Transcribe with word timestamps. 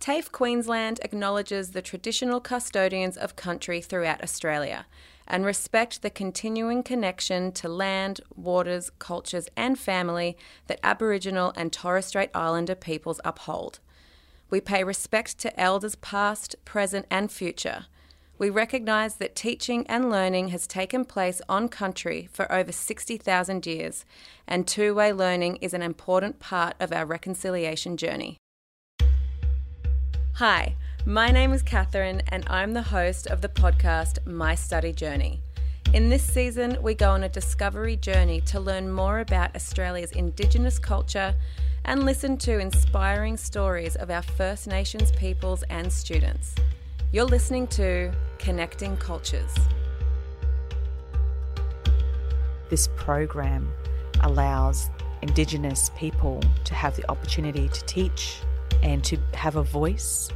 TAFE 0.00 0.32
Queensland 0.32 0.98
acknowledges 1.02 1.72
the 1.72 1.82
traditional 1.82 2.40
custodians 2.40 3.18
of 3.18 3.36
country 3.36 3.82
throughout 3.82 4.22
Australia 4.22 4.86
and 5.28 5.44
respect 5.44 6.00
the 6.00 6.08
continuing 6.08 6.82
connection 6.82 7.52
to 7.52 7.68
land, 7.68 8.22
waters, 8.34 8.90
cultures, 8.98 9.46
and 9.58 9.78
family 9.78 10.38
that 10.68 10.80
Aboriginal 10.82 11.52
and 11.54 11.70
Torres 11.70 12.06
Strait 12.06 12.30
Islander 12.34 12.74
peoples 12.74 13.20
uphold. 13.26 13.78
We 14.48 14.62
pay 14.62 14.84
respect 14.84 15.38
to 15.40 15.60
elders 15.60 15.96
past, 15.96 16.56
present, 16.64 17.04
and 17.10 17.30
future. 17.30 17.84
We 18.38 18.48
recognise 18.48 19.16
that 19.16 19.36
teaching 19.36 19.86
and 19.86 20.10
learning 20.10 20.48
has 20.48 20.66
taken 20.66 21.04
place 21.04 21.42
on 21.46 21.68
country 21.68 22.26
for 22.32 22.50
over 22.50 22.72
60,000 22.72 23.66
years, 23.66 24.06
and 24.48 24.66
two 24.66 24.94
way 24.94 25.12
learning 25.12 25.56
is 25.56 25.74
an 25.74 25.82
important 25.82 26.40
part 26.40 26.74
of 26.80 26.90
our 26.90 27.04
reconciliation 27.04 27.98
journey. 27.98 28.39
Hi, 30.34 30.76
my 31.04 31.30
name 31.30 31.52
is 31.52 31.62
Catherine, 31.62 32.22
and 32.28 32.46
I'm 32.48 32.72
the 32.72 32.80
host 32.80 33.26
of 33.26 33.42
the 33.42 33.48
podcast 33.48 34.26
My 34.26 34.54
Study 34.54 34.90
Journey. 34.90 35.42
In 35.92 36.08
this 36.08 36.22
season, 36.22 36.78
we 36.80 36.94
go 36.94 37.10
on 37.10 37.24
a 37.24 37.28
discovery 37.28 37.96
journey 37.96 38.40
to 38.42 38.58
learn 38.58 38.90
more 38.90 39.18
about 39.20 39.54
Australia's 39.54 40.12
Indigenous 40.12 40.78
culture 40.78 41.34
and 41.84 42.04
listen 42.06 42.38
to 42.38 42.58
inspiring 42.58 43.36
stories 43.36 43.96
of 43.96 44.10
our 44.10 44.22
First 44.22 44.66
Nations 44.66 45.12
peoples 45.12 45.62
and 45.64 45.92
students. 45.92 46.54
You're 47.12 47.26
listening 47.26 47.66
to 47.68 48.10
Connecting 48.38 48.96
Cultures. 48.96 49.54
This 52.70 52.88
program 52.96 53.70
allows 54.20 54.88
Indigenous 55.20 55.90
people 55.98 56.40
to 56.64 56.74
have 56.74 56.96
the 56.96 57.10
opportunity 57.10 57.68
to 57.68 57.84
teach 57.84 58.38
and 58.82 59.04
to 59.04 59.18
have 59.34 59.56
a 59.56 59.62
voice 59.62 60.30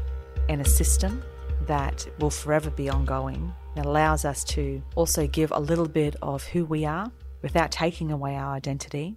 and 0.48 0.60
a 0.60 0.64
system 0.64 1.22
that 1.66 2.06
will 2.18 2.30
forever 2.30 2.70
be 2.70 2.88
ongoing. 2.88 3.52
It 3.76 3.86
allows 3.86 4.24
us 4.24 4.44
to 4.44 4.82
also 4.94 5.26
give 5.26 5.50
a 5.50 5.60
little 5.60 5.88
bit 5.88 6.16
of 6.22 6.44
who 6.44 6.64
we 6.64 6.84
are 6.84 7.10
without 7.42 7.70
taking 7.70 8.10
away 8.10 8.36
our 8.36 8.54
identity. 8.54 9.16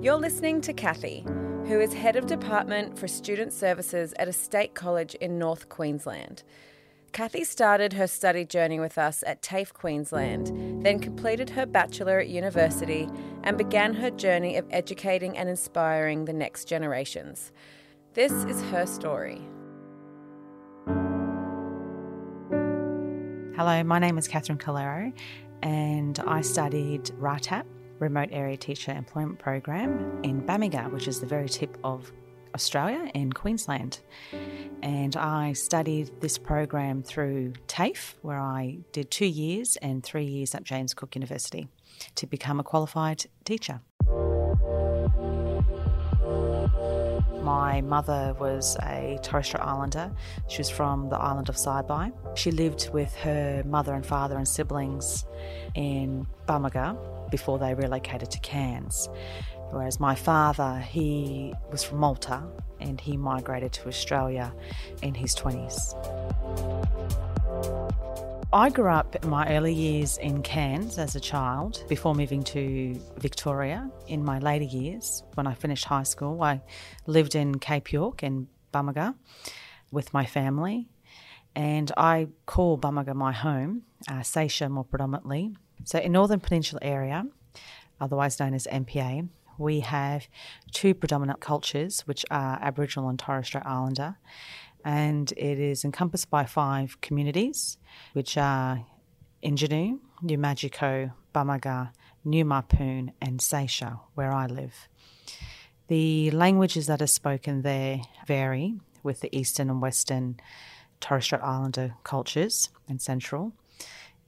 You're 0.00 0.16
listening 0.16 0.60
to 0.62 0.72
Kathy, 0.72 1.24
who 1.66 1.78
is 1.80 1.92
Head 1.92 2.16
of 2.16 2.26
Department 2.26 2.98
for 2.98 3.06
Student 3.06 3.52
Services 3.52 4.14
at 4.18 4.28
a 4.28 4.32
state 4.32 4.74
college 4.74 5.14
in 5.16 5.38
North 5.38 5.68
Queensland. 5.68 6.42
Kathy 7.12 7.42
started 7.42 7.94
her 7.94 8.06
study 8.06 8.44
journey 8.44 8.78
with 8.78 8.96
us 8.96 9.24
at 9.26 9.42
TAFE 9.42 9.74
Queensland, 9.74 10.84
then 10.84 11.00
completed 11.00 11.50
her 11.50 11.66
Bachelor 11.66 12.20
at 12.20 12.28
university 12.28 13.08
and 13.42 13.58
began 13.58 13.94
her 13.94 14.10
journey 14.10 14.56
of 14.56 14.64
educating 14.70 15.36
and 15.36 15.48
inspiring 15.48 16.24
the 16.24 16.32
next 16.32 16.66
generations. 16.66 17.50
This 18.14 18.32
is 18.32 18.62
her 18.70 18.86
story. 18.86 19.40
Hello, 23.56 23.82
my 23.82 23.98
name 23.98 24.16
is 24.16 24.28
Catherine 24.28 24.58
Calero, 24.58 25.12
and 25.62 26.18
I 26.20 26.42
studied 26.42 27.10
RATEP, 27.18 27.64
Remote 27.98 28.28
Area 28.30 28.56
Teacher 28.56 28.92
Employment 28.92 29.40
Program, 29.40 30.20
in 30.22 30.42
Bamaga, 30.42 30.90
which 30.92 31.08
is 31.08 31.18
the 31.18 31.26
very 31.26 31.48
tip 31.48 31.76
of 31.82 32.12
Australia 32.54 33.10
and 33.14 33.34
Queensland. 33.34 34.00
And 34.82 35.16
I 35.16 35.52
studied 35.52 36.10
this 36.20 36.38
program 36.38 37.02
through 37.02 37.54
TAFE, 37.68 38.14
where 38.22 38.38
I 38.38 38.78
did 38.92 39.10
two 39.10 39.26
years 39.26 39.76
and 39.76 40.02
three 40.02 40.24
years 40.24 40.54
at 40.54 40.64
James 40.64 40.94
Cook 40.94 41.14
University 41.14 41.68
to 42.14 42.26
become 42.26 42.60
a 42.60 42.64
qualified 42.64 43.26
teacher. 43.44 43.80
My 47.42 47.80
mother 47.80 48.36
was 48.38 48.76
a 48.82 49.18
Torres 49.22 49.46
Strait 49.46 49.62
Islander. 49.62 50.12
She 50.48 50.58
was 50.58 50.70
from 50.70 51.08
the 51.08 51.16
island 51.16 51.48
of 51.48 51.56
Saibai. 51.56 52.12
She 52.36 52.50
lived 52.50 52.90
with 52.92 53.14
her 53.16 53.62
mother 53.66 53.94
and 53.94 54.04
father 54.04 54.36
and 54.36 54.46
siblings 54.46 55.24
in 55.74 56.26
Bamaga 56.46 56.96
before 57.30 57.58
they 57.58 57.74
relocated 57.74 58.30
to 58.30 58.38
Cairns. 58.40 59.08
Whereas 59.70 60.00
my 60.00 60.14
father, 60.14 60.78
he 60.78 61.54
was 61.70 61.84
from 61.84 61.98
Malta 61.98 62.42
and 62.80 63.00
he 63.00 63.16
migrated 63.16 63.72
to 63.74 63.88
Australia 63.88 64.52
in 65.02 65.14
his 65.14 65.34
20s. 65.36 65.94
I 68.52 68.68
grew 68.68 68.88
up 68.88 69.14
in 69.22 69.30
my 69.30 69.48
early 69.54 69.72
years 69.72 70.18
in 70.18 70.42
Cairns 70.42 70.98
as 70.98 71.14
a 71.14 71.20
child 71.20 71.84
before 71.88 72.16
moving 72.16 72.42
to 72.44 73.00
Victoria. 73.18 73.88
In 74.08 74.24
my 74.24 74.40
later 74.40 74.64
years, 74.64 75.22
when 75.34 75.46
I 75.46 75.54
finished 75.54 75.84
high 75.84 76.02
school, 76.02 76.42
I 76.42 76.60
lived 77.06 77.36
in 77.36 77.60
Cape 77.60 77.92
York 77.92 78.24
and 78.24 78.48
Bamaga 78.74 79.14
with 79.92 80.12
my 80.12 80.26
family. 80.26 80.88
And 81.54 81.92
I 81.96 82.26
call 82.46 82.76
Bamaga 82.76 83.14
my 83.14 83.30
home, 83.30 83.82
uh, 84.08 84.22
Seisia 84.22 84.68
more 84.68 84.84
predominantly. 84.84 85.54
So, 85.84 86.00
in 86.00 86.10
Northern 86.12 86.40
Peninsula 86.40 86.80
area, 86.82 87.24
otherwise 88.00 88.40
known 88.40 88.54
as 88.54 88.66
NPA, 88.66 89.28
we 89.60 89.80
have 89.80 90.26
two 90.72 90.94
predominant 90.94 91.40
cultures, 91.40 92.00
which 92.00 92.24
are 92.30 92.58
Aboriginal 92.60 93.08
and 93.08 93.18
Torres 93.18 93.46
Strait 93.46 93.64
Islander 93.64 94.16
and 94.84 95.32
it 95.32 95.58
is 95.58 95.84
encompassed 95.84 96.30
by 96.30 96.44
five 96.44 97.00
communities, 97.00 97.78
which 98.12 98.36
are 98.36 98.84
Injinoo, 99.42 99.98
New 100.22 100.38
Magico, 100.38 101.12
Bamaga, 101.34 101.92
New 102.24 102.44
Mapoon, 102.44 103.12
and 103.20 103.40
Seisia, 103.40 104.00
where 104.14 104.32
I 104.32 104.46
live. 104.46 104.88
The 105.88 106.30
languages 106.30 106.86
that 106.86 107.02
are 107.02 107.06
spoken 107.06 107.62
there 107.62 108.00
vary 108.26 108.76
with 109.02 109.20
the 109.20 109.36
Eastern 109.36 109.70
and 109.70 109.82
Western 109.82 110.38
Torres 111.00 111.24
Strait 111.24 111.42
Islander 111.42 111.94
cultures 112.04 112.70
and 112.88 113.00
Central, 113.00 113.52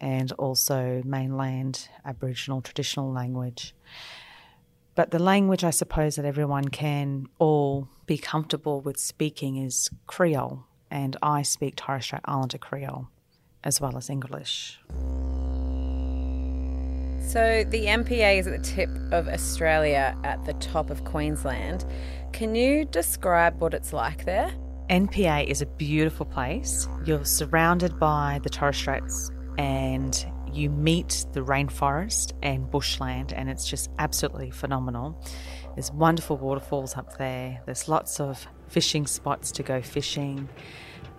and 0.00 0.32
also 0.32 1.02
mainland 1.04 1.88
Aboriginal 2.04 2.60
traditional 2.62 3.12
language. 3.12 3.74
But 4.94 5.10
the 5.10 5.18
language 5.18 5.64
I 5.64 5.70
suppose 5.70 6.16
that 6.16 6.24
everyone 6.24 6.68
can 6.68 7.26
all 7.38 7.88
be 8.06 8.18
comfortable 8.18 8.80
with 8.80 8.98
speaking 8.98 9.56
is 9.56 9.88
Creole, 10.06 10.64
and 10.90 11.16
I 11.22 11.42
speak 11.42 11.76
Torres 11.76 12.04
Strait 12.04 12.22
Islander 12.26 12.58
Creole 12.58 13.08
as 13.64 13.80
well 13.80 13.96
as 13.96 14.10
English. 14.10 14.78
So 17.28 17.64
the 17.68 17.86
NPA 17.86 18.40
is 18.40 18.46
at 18.46 18.60
the 18.60 18.68
tip 18.68 18.90
of 19.12 19.28
Australia 19.28 20.16
at 20.24 20.44
the 20.44 20.52
top 20.54 20.90
of 20.90 21.04
Queensland. 21.04 21.86
Can 22.32 22.54
you 22.54 22.84
describe 22.84 23.60
what 23.60 23.72
it's 23.72 23.92
like 23.92 24.24
there? 24.24 24.52
NPA 24.90 25.46
is 25.46 25.62
a 25.62 25.66
beautiful 25.66 26.26
place. 26.26 26.88
You're 27.06 27.24
surrounded 27.24 27.98
by 27.98 28.40
the 28.42 28.50
Torres 28.50 28.76
Straits 28.76 29.30
and 29.56 30.26
you 30.54 30.70
meet 30.70 31.26
the 31.32 31.40
rainforest 31.40 32.32
and 32.42 32.70
bushland, 32.70 33.32
and 33.32 33.48
it's 33.48 33.68
just 33.68 33.90
absolutely 33.98 34.50
phenomenal. 34.50 35.22
There's 35.74 35.90
wonderful 35.92 36.36
waterfalls 36.36 36.96
up 36.96 37.16
there, 37.18 37.60
there's 37.66 37.88
lots 37.88 38.20
of 38.20 38.46
fishing 38.68 39.06
spots 39.06 39.52
to 39.52 39.62
go 39.62 39.82
fishing, 39.82 40.48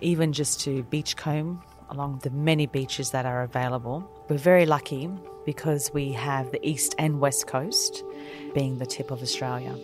even 0.01 0.33
just 0.33 0.59
to 0.61 0.83
beachcomb 0.83 1.61
along 1.89 2.19
the 2.23 2.29
many 2.31 2.65
beaches 2.65 3.11
that 3.11 3.25
are 3.25 3.43
available. 3.43 4.09
We're 4.29 4.37
very 4.37 4.65
lucky 4.65 5.09
because 5.45 5.91
we 5.93 6.11
have 6.13 6.51
the 6.51 6.65
east 6.67 6.95
and 6.97 7.19
west 7.19 7.47
coast 7.47 8.03
being 8.53 8.77
the 8.77 8.85
tip 8.85 9.11
of 9.11 9.21
Australia. 9.21 9.75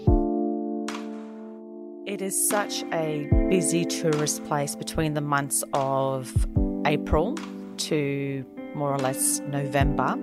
It 2.06 2.22
is 2.22 2.50
such 2.50 2.84
a 2.92 3.30
busy 3.50 3.86
tourist 3.86 4.44
place 4.46 4.76
between 4.76 5.14
the 5.14 5.22
months 5.22 5.64
of 5.74 6.34
April 6.86 7.36
to 7.78 8.44
more 8.79 8.94
or 8.94 8.97
less 8.97 9.41
November. 9.41 10.17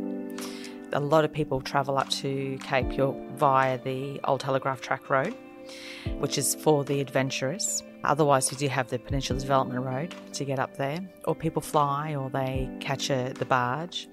A 0.94 1.00
lot 1.00 1.26
of 1.26 1.32
people 1.32 1.60
travel 1.60 1.98
up 1.98 2.08
to 2.08 2.58
Cape 2.62 2.96
York 2.96 3.14
via 3.36 3.76
the 3.76 4.18
Old 4.24 4.40
Telegraph 4.40 4.80
Track 4.80 5.10
Road, 5.10 5.34
which 6.20 6.38
is 6.38 6.54
for 6.54 6.82
the 6.82 7.02
adventurous. 7.02 7.82
Otherwise, 8.02 8.50
we 8.50 8.56
do 8.56 8.68
have 8.68 8.88
the 8.88 8.98
Peninsula 8.98 9.38
Development 9.38 9.84
Road 9.84 10.14
to 10.32 10.44
get 10.47 10.58
up 10.58 10.74
there, 10.78 11.00
or 11.26 11.34
people 11.34 11.60
fly 11.60 12.14
or 12.14 12.30
they 12.30 12.70
catch 12.80 13.10
a, 13.10 13.34
the 13.34 13.44
barge. 13.44 14.08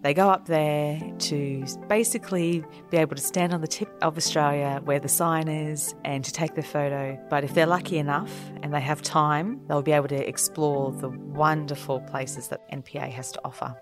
They 0.00 0.14
go 0.14 0.30
up 0.30 0.46
there 0.46 1.00
to 1.18 1.64
basically 1.88 2.64
be 2.88 2.98
able 2.98 3.16
to 3.16 3.22
stand 3.22 3.52
on 3.52 3.60
the 3.60 3.66
tip 3.66 3.88
of 4.00 4.16
Australia 4.16 4.80
where 4.84 5.00
the 5.00 5.08
sign 5.08 5.48
is 5.48 5.92
and 6.04 6.24
to 6.24 6.32
take 6.32 6.54
their 6.54 6.62
photo. 6.62 7.18
But 7.28 7.42
if 7.42 7.54
they're 7.54 7.66
lucky 7.66 7.98
enough 7.98 8.32
and 8.62 8.72
they 8.72 8.80
have 8.80 9.02
time, 9.02 9.60
they'll 9.66 9.82
be 9.82 9.90
able 9.90 10.06
to 10.08 10.28
explore 10.28 10.92
the 10.92 11.08
wonderful 11.08 12.00
places 12.02 12.46
that 12.48 12.60
NPA 12.70 13.10
has 13.10 13.32
to 13.32 13.40
offer. 13.44 13.74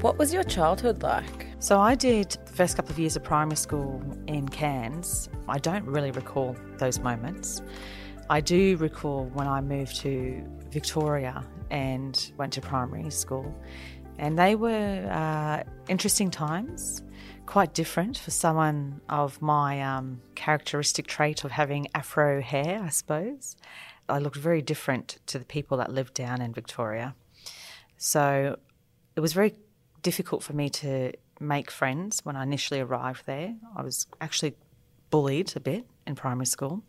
What 0.00 0.18
was 0.18 0.34
your 0.34 0.42
childhood 0.42 1.04
like? 1.04 1.46
So 1.60 1.78
I 1.78 1.94
did 1.94 2.36
the 2.44 2.52
first 2.52 2.74
couple 2.74 2.90
of 2.90 2.98
years 2.98 3.14
of 3.14 3.22
primary 3.22 3.54
school 3.54 4.02
in 4.26 4.48
Cairns. 4.48 5.28
I 5.46 5.58
don't 5.58 5.84
really 5.84 6.10
recall 6.10 6.56
those 6.78 6.98
moments. 6.98 7.62
I 8.32 8.40
do 8.40 8.78
recall 8.78 9.26
when 9.34 9.46
I 9.46 9.60
moved 9.60 9.96
to 9.96 10.42
Victoria 10.70 11.44
and 11.70 12.32
went 12.38 12.54
to 12.54 12.62
primary 12.62 13.10
school, 13.10 13.54
and 14.16 14.38
they 14.38 14.54
were 14.54 15.06
uh, 15.12 15.62
interesting 15.86 16.30
times 16.30 17.02
quite 17.44 17.74
different 17.74 18.16
for 18.16 18.30
someone 18.30 19.02
of 19.10 19.42
my 19.42 19.82
um, 19.82 20.22
characteristic 20.34 21.06
trait 21.06 21.44
of 21.44 21.50
having 21.50 21.88
afro 21.94 22.40
hair, 22.40 22.80
I 22.82 22.88
suppose. 22.88 23.54
I 24.08 24.18
looked 24.18 24.38
very 24.38 24.62
different 24.62 25.18
to 25.26 25.38
the 25.38 25.44
people 25.44 25.76
that 25.76 25.92
lived 25.92 26.14
down 26.14 26.40
in 26.40 26.54
Victoria. 26.54 27.14
So 27.98 28.56
it 29.14 29.20
was 29.20 29.34
very 29.34 29.52
difficult 30.00 30.42
for 30.42 30.54
me 30.54 30.70
to 30.70 31.12
make 31.38 31.70
friends 31.70 32.24
when 32.24 32.36
I 32.36 32.44
initially 32.44 32.80
arrived 32.80 33.26
there. 33.26 33.56
I 33.76 33.82
was 33.82 34.06
actually 34.22 34.54
bullied 35.10 35.54
a 35.54 35.60
bit 35.60 35.84
in 36.06 36.14
primary 36.14 36.46
school. 36.46 36.82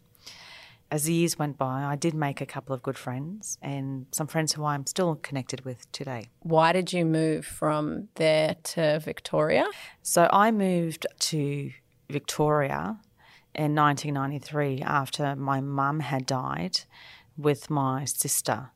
As 0.94 1.06
the 1.06 1.14
years 1.14 1.40
went 1.40 1.58
by, 1.58 1.86
I 1.86 1.96
did 1.96 2.14
make 2.14 2.40
a 2.40 2.46
couple 2.46 2.76
of 2.76 2.84
good 2.84 3.00
friends 3.00 3.58
and 3.64 4.06
some 4.12 4.28
friends 4.28 4.54
who 4.54 4.64
I'm 4.64 4.86
still 4.86 5.16
connected 5.16 5.66
with 5.66 5.92
today. 5.92 6.28
Why 6.42 6.72
did 6.72 6.94
you 6.94 7.04
move 7.04 7.48
from 7.48 8.10
there 8.14 8.58
to 8.76 9.00
Victoria? 9.00 9.66
So 10.04 10.30
I 10.32 10.52
moved 10.52 11.08
to 11.32 11.72
Victoria 12.12 13.00
in 13.56 13.74
1993 13.74 14.84
after 14.84 15.36
my 15.36 15.62
mum 15.62 16.02
had 16.02 16.28
died 16.28 16.82
with 17.38 17.72
my 17.72 18.06
sister. 18.06 18.70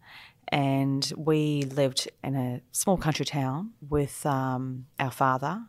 And 0.47 1.13
we 1.15 1.65
lived 1.65 2.09
in 2.23 2.35
a 2.35 2.61
small 2.71 2.97
country 2.97 3.27
town 3.27 3.73
with 3.87 4.25
um, 4.25 4.87
our 4.99 5.11
father 5.11 5.65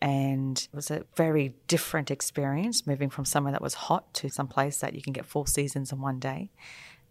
and 0.00 0.58
it 0.58 0.74
was 0.74 0.90
a 0.90 1.04
very 1.16 1.54
different 1.68 2.10
experience 2.10 2.86
moving 2.86 3.10
from 3.10 3.24
somewhere 3.24 3.52
that 3.52 3.62
was 3.62 3.74
hot 3.74 4.12
to 4.14 4.28
some 4.28 4.46
place 4.46 4.78
that 4.78 4.94
you 4.94 5.02
can 5.02 5.12
get 5.12 5.24
four 5.24 5.46
seasons 5.46 5.92
in 5.92 6.00
one 6.00 6.18
day. 6.18 6.50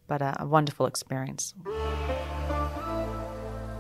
But 0.07 0.21
a, 0.21 0.35
a 0.43 0.45
wonderful 0.45 0.85
experience. 0.85 1.55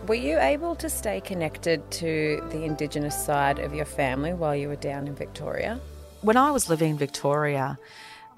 Were 0.07 0.15
you 0.15 0.39
able 0.39 0.75
to 0.75 0.89
stay 0.89 1.21
connected 1.21 1.89
to 1.91 2.43
the 2.49 2.63
Indigenous 2.63 3.15
side 3.25 3.59
of 3.59 3.73
your 3.73 3.85
family 3.85 4.33
while 4.33 4.55
you 4.55 4.67
were 4.67 4.75
down 4.75 5.07
in 5.07 5.15
Victoria? 5.15 5.79
When 6.21 6.37
I 6.37 6.51
was 6.51 6.69
living 6.69 6.91
in 6.91 6.97
Victoria, 6.97 7.79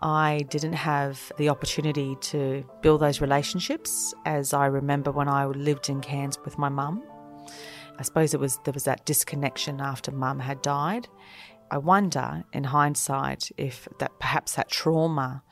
I 0.01 0.45
didn't 0.49 0.73
have 0.73 1.31
the 1.37 1.49
opportunity 1.49 2.15
to 2.21 2.63
build 2.81 3.01
those 3.01 3.19
relationships 3.19 4.13
as 4.25 4.53
I 4.53 4.67
remember 4.67 5.11
when 5.11 5.27
I 5.27 5.45
lived 5.45 5.89
in 5.89 6.01
Cairns 6.01 6.37
with 6.45 6.57
my 6.57 6.69
mum. 6.69 7.03
I 7.97 8.03
suppose 8.03 8.33
it 8.33 8.39
was 8.39 8.59
there 8.63 8.73
was 8.73 8.83
that 8.83 9.05
disconnection 9.05 9.81
after 9.81 10.11
mum 10.11 10.39
had 10.39 10.61
died. 10.61 11.07
I 11.69 11.79
wonder, 11.79 12.43
in 12.53 12.65
hindsight, 12.65 13.51
if 13.57 13.87
that 13.99 14.19
perhaps 14.19 14.55
that 14.55 14.69
trauma 14.69 15.43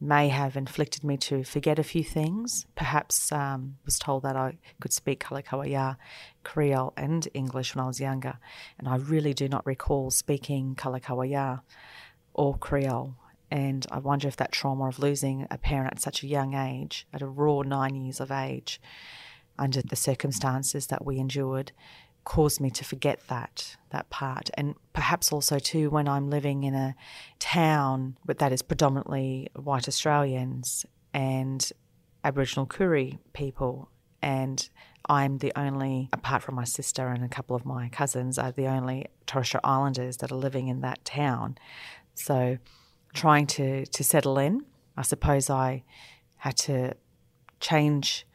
may 0.00 0.28
have 0.28 0.56
inflicted 0.56 1.02
me 1.02 1.16
to 1.16 1.42
forget 1.44 1.78
a 1.78 1.82
few 1.82 2.04
things. 2.04 2.66
Perhaps 2.74 3.32
um, 3.32 3.76
was 3.84 3.98
told 3.98 4.22
that 4.22 4.36
I 4.36 4.58
could 4.80 4.92
speak 4.92 5.24
Kalakawaya, 5.24 5.96
Creole, 6.42 6.92
and 6.96 7.26
English 7.34 7.74
when 7.74 7.84
I 7.84 7.86
was 7.86 8.00
younger, 8.00 8.38
and 8.78 8.88
I 8.88 8.96
really 8.96 9.34
do 9.34 9.48
not 9.48 9.66
recall 9.66 10.10
speaking 10.10 10.74
Kalakawaya 10.74 11.60
or 12.34 12.56
Creole. 12.56 13.14
And 13.50 13.86
I 13.90 13.98
wonder 13.98 14.28
if 14.28 14.36
that 14.36 14.52
trauma 14.52 14.88
of 14.88 14.98
losing 14.98 15.46
a 15.50 15.58
parent 15.58 15.92
at 15.92 16.00
such 16.00 16.22
a 16.22 16.26
young 16.26 16.54
age, 16.54 17.06
at 17.12 17.22
a 17.22 17.26
raw 17.26 17.62
nine 17.62 17.94
years 17.94 18.20
of 18.20 18.30
age, 18.30 18.80
under 19.58 19.82
the 19.82 19.96
circumstances 19.96 20.88
that 20.88 21.04
we 21.04 21.18
endured 21.18 21.72
caused 22.24 22.60
me 22.60 22.70
to 22.70 22.84
forget 22.84 23.20
that 23.28 23.76
that 23.90 24.10
part. 24.10 24.50
And 24.54 24.74
perhaps 24.92 25.32
also 25.32 25.58
too 25.58 25.90
when 25.90 26.08
I'm 26.08 26.30
living 26.30 26.64
in 26.64 26.74
a 26.74 26.94
town 27.38 28.16
that 28.26 28.52
is 28.52 28.62
predominantly 28.62 29.48
white 29.54 29.86
Australians 29.86 30.86
and 31.12 31.70
Aboriginal 32.24 32.66
Koori 32.66 33.18
people 33.34 33.90
and 34.22 34.68
I'm 35.06 35.38
the 35.38 35.52
only 35.54 36.08
apart 36.12 36.42
from 36.42 36.54
my 36.54 36.64
sister 36.64 37.08
and 37.08 37.22
a 37.22 37.28
couple 37.28 37.54
of 37.54 37.66
my 37.66 37.90
cousins 37.90 38.38
are 38.38 38.50
the 38.50 38.66
only 38.66 39.06
Torres 39.26 39.48
Strait 39.48 39.60
Islanders 39.62 40.16
that 40.18 40.32
are 40.32 40.36
living 40.36 40.68
in 40.68 40.80
that 40.80 41.04
town. 41.04 41.58
So 42.14 42.56
trying 43.12 43.46
to 43.48 43.84
to 43.84 44.02
settle 44.02 44.38
in 44.38 44.64
I 44.96 45.02
suppose 45.02 45.50
I 45.50 45.84
had 46.36 46.56
to 46.58 46.94
change 47.60 48.26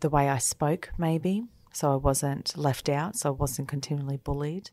the 0.00 0.08
way 0.08 0.28
I 0.28 0.38
spoke, 0.38 0.90
maybe, 0.98 1.44
so 1.72 1.92
I 1.92 1.96
wasn't 1.96 2.56
left 2.56 2.88
out, 2.88 3.16
so 3.16 3.30
I 3.30 3.32
wasn't 3.32 3.68
continually 3.68 4.16
bullied. 4.16 4.70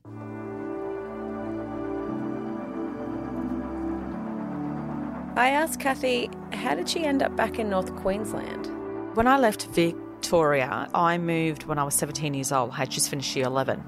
I 5.35 5.49
asked 5.49 5.79
Kathy, 5.79 6.29
how 6.51 6.75
did 6.75 6.87
she 6.87 7.03
end 7.03 7.23
up 7.23 7.35
back 7.35 7.57
in 7.57 7.69
North 7.69 7.95
Queensland? 7.95 8.67
When 9.15 9.27
I 9.27 9.37
left 9.37 9.65
Victoria, 9.67 10.87
I 10.93 11.17
moved 11.17 11.63
when 11.63 11.79
I 11.79 11.83
was 11.83 11.95
17 11.95 12.33
years 12.33 12.51
old. 12.51 12.71
I 12.71 12.77
had 12.77 12.91
just 12.91 13.09
finished 13.09 13.35
year 13.35 13.45
11. 13.45 13.83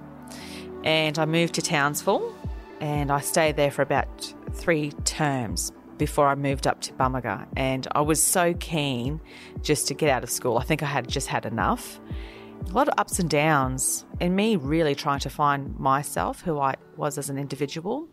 And 0.83 1.19
I 1.19 1.25
moved 1.25 1.53
to 1.55 1.61
Townsville 1.61 2.35
and 2.79 3.11
I 3.11 3.19
stayed 3.19 3.55
there 3.55 3.71
for 3.71 3.81
about 3.81 4.33
three 4.53 4.91
terms 5.03 5.71
before 5.97 6.27
I 6.27 6.35
moved 6.35 6.67
up 6.67 6.81
to 6.81 6.93
Bamaga. 6.93 7.47
And 7.55 7.87
I 7.93 8.01
was 8.01 8.21
so 8.21 8.53
keen 8.55 9.21
just 9.61 9.87
to 9.87 9.93
get 9.93 10.09
out 10.09 10.23
of 10.23 10.29
school. 10.29 10.57
I 10.57 10.63
think 10.63 10.83
I 10.83 10.87
had 10.87 11.07
just 11.07 11.27
had 11.27 11.45
enough. 11.45 11.99
A 12.67 12.71
lot 12.71 12.87
of 12.87 12.95
ups 12.97 13.19
and 13.19 13.29
downs, 13.29 14.05
and 14.19 14.35
me 14.35 14.55
really 14.55 14.95
trying 14.95 15.19
to 15.19 15.29
find 15.29 15.77
myself, 15.77 16.41
who 16.41 16.59
I 16.59 16.75
was 16.95 17.17
as 17.17 17.29
an 17.29 17.37
individual. 17.37 18.07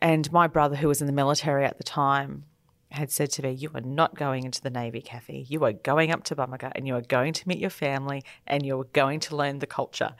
And 0.00 0.30
my 0.32 0.46
brother, 0.46 0.76
who 0.76 0.88
was 0.88 1.00
in 1.00 1.06
the 1.06 1.12
military 1.12 1.64
at 1.64 1.78
the 1.78 1.84
time, 1.84 2.44
had 2.90 3.10
said 3.10 3.30
to 3.32 3.42
me, 3.42 3.52
You 3.52 3.70
are 3.74 3.80
not 3.80 4.14
going 4.14 4.44
into 4.44 4.60
the 4.60 4.70
Navy, 4.70 5.00
Kathy. 5.00 5.46
You 5.48 5.64
are 5.64 5.72
going 5.72 6.10
up 6.10 6.24
to 6.24 6.36
Bamaga 6.36 6.72
and 6.74 6.86
you 6.86 6.94
are 6.96 7.02
going 7.02 7.32
to 7.34 7.48
meet 7.48 7.58
your 7.58 7.70
family 7.70 8.22
and 8.46 8.64
you're 8.64 8.84
going 8.84 9.20
to 9.20 9.36
learn 9.36 9.58
the 9.58 9.66
culture. 9.66 10.14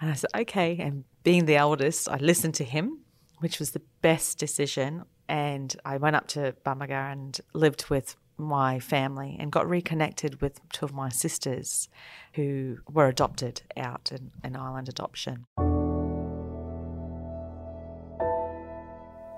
And 0.00 0.10
I 0.10 0.14
said, 0.14 0.30
Okay. 0.34 0.76
And 0.78 1.04
being 1.22 1.46
the 1.46 1.56
eldest, 1.56 2.08
I 2.08 2.16
listened 2.16 2.54
to 2.54 2.64
him, 2.64 2.98
which 3.38 3.58
was 3.58 3.70
the 3.70 3.82
best 4.02 4.38
decision 4.38 5.04
and 5.28 5.74
I 5.84 5.96
went 5.96 6.16
up 6.16 6.26
to 6.28 6.54
Bamaga 6.64 7.12
and 7.12 7.40
lived 7.54 7.90
with 7.90 8.16
my 8.38 8.80
family 8.80 9.36
and 9.38 9.52
got 9.52 9.68
reconnected 9.68 10.40
with 10.40 10.60
two 10.70 10.84
of 10.84 10.92
my 10.92 11.08
sisters 11.08 11.88
who 12.34 12.78
were 12.90 13.06
adopted 13.06 13.62
out 13.76 14.10
in 14.12 14.32
an 14.42 14.56
island 14.56 14.88
adoption. 14.88 15.46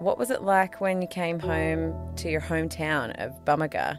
What 0.00 0.19
was 0.19 0.31
it 0.31 0.42
like 0.42 0.81
when 0.81 1.00
you 1.00 1.08
came 1.08 1.38
home 1.38 1.94
to 2.16 2.28
your 2.30 2.40
hometown 2.40 3.14
of 3.25 3.44
Bamaga 3.44 3.98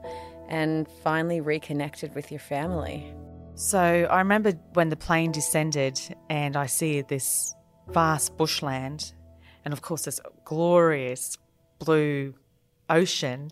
and 0.50 0.88
finally 1.04 1.42
reconnected 1.42 2.14
with 2.14 2.32
your 2.32 2.40
family? 2.40 3.14
So 3.56 3.80
I 3.80 4.20
remember 4.20 4.52
when 4.74 4.90
the 4.90 4.98
plane 4.98 5.32
descended 5.32 6.00
and 6.30 6.58
I 6.58 6.66
see 6.66 7.02
this 7.02 7.56
vast 7.88 8.36
bushland 8.38 9.14
and 9.64 9.74
of 9.74 9.82
course 9.82 10.04
this 10.04 10.20
glorious 10.44 11.38
blue 11.80 12.36
ocean 12.90 13.52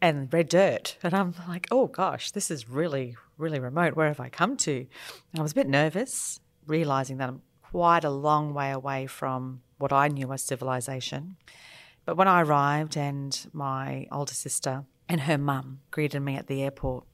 and 0.00 0.32
red 0.32 0.48
dirt. 0.48 0.96
And 1.02 1.14
I'm 1.14 1.34
like, 1.48 1.68
oh 1.70 1.86
gosh, 1.86 2.30
this 2.30 2.50
is 2.50 2.68
really, 2.68 3.16
really 3.38 3.60
remote. 3.60 3.96
Where 3.96 4.08
have 4.08 4.20
I 4.20 4.28
come 4.28 4.56
to? 4.58 4.72
And 4.72 5.38
I 5.38 5.42
was 5.42 5.52
a 5.52 5.56
bit 5.56 5.68
nervous, 5.68 6.40
realizing 6.66 7.16
that 7.18 7.28
I'm 7.28 7.42
quite 7.62 8.04
a 8.04 8.10
long 8.10 8.54
way 8.54 8.70
away 8.70 9.06
from 9.06 9.62
what 9.78 9.92
I 9.92 10.08
knew 10.08 10.32
as 10.32 10.42
civilization. 10.42 11.36
But 12.04 12.16
when 12.16 12.28
I 12.28 12.42
arrived 12.42 12.96
and 12.96 13.46
my 13.52 14.06
older 14.12 14.34
sister 14.34 14.84
and 15.08 15.22
her 15.22 15.38
mum 15.38 15.80
greeted 15.90 16.20
me 16.20 16.36
at 16.36 16.46
the 16.46 16.62
airport, 16.62 17.04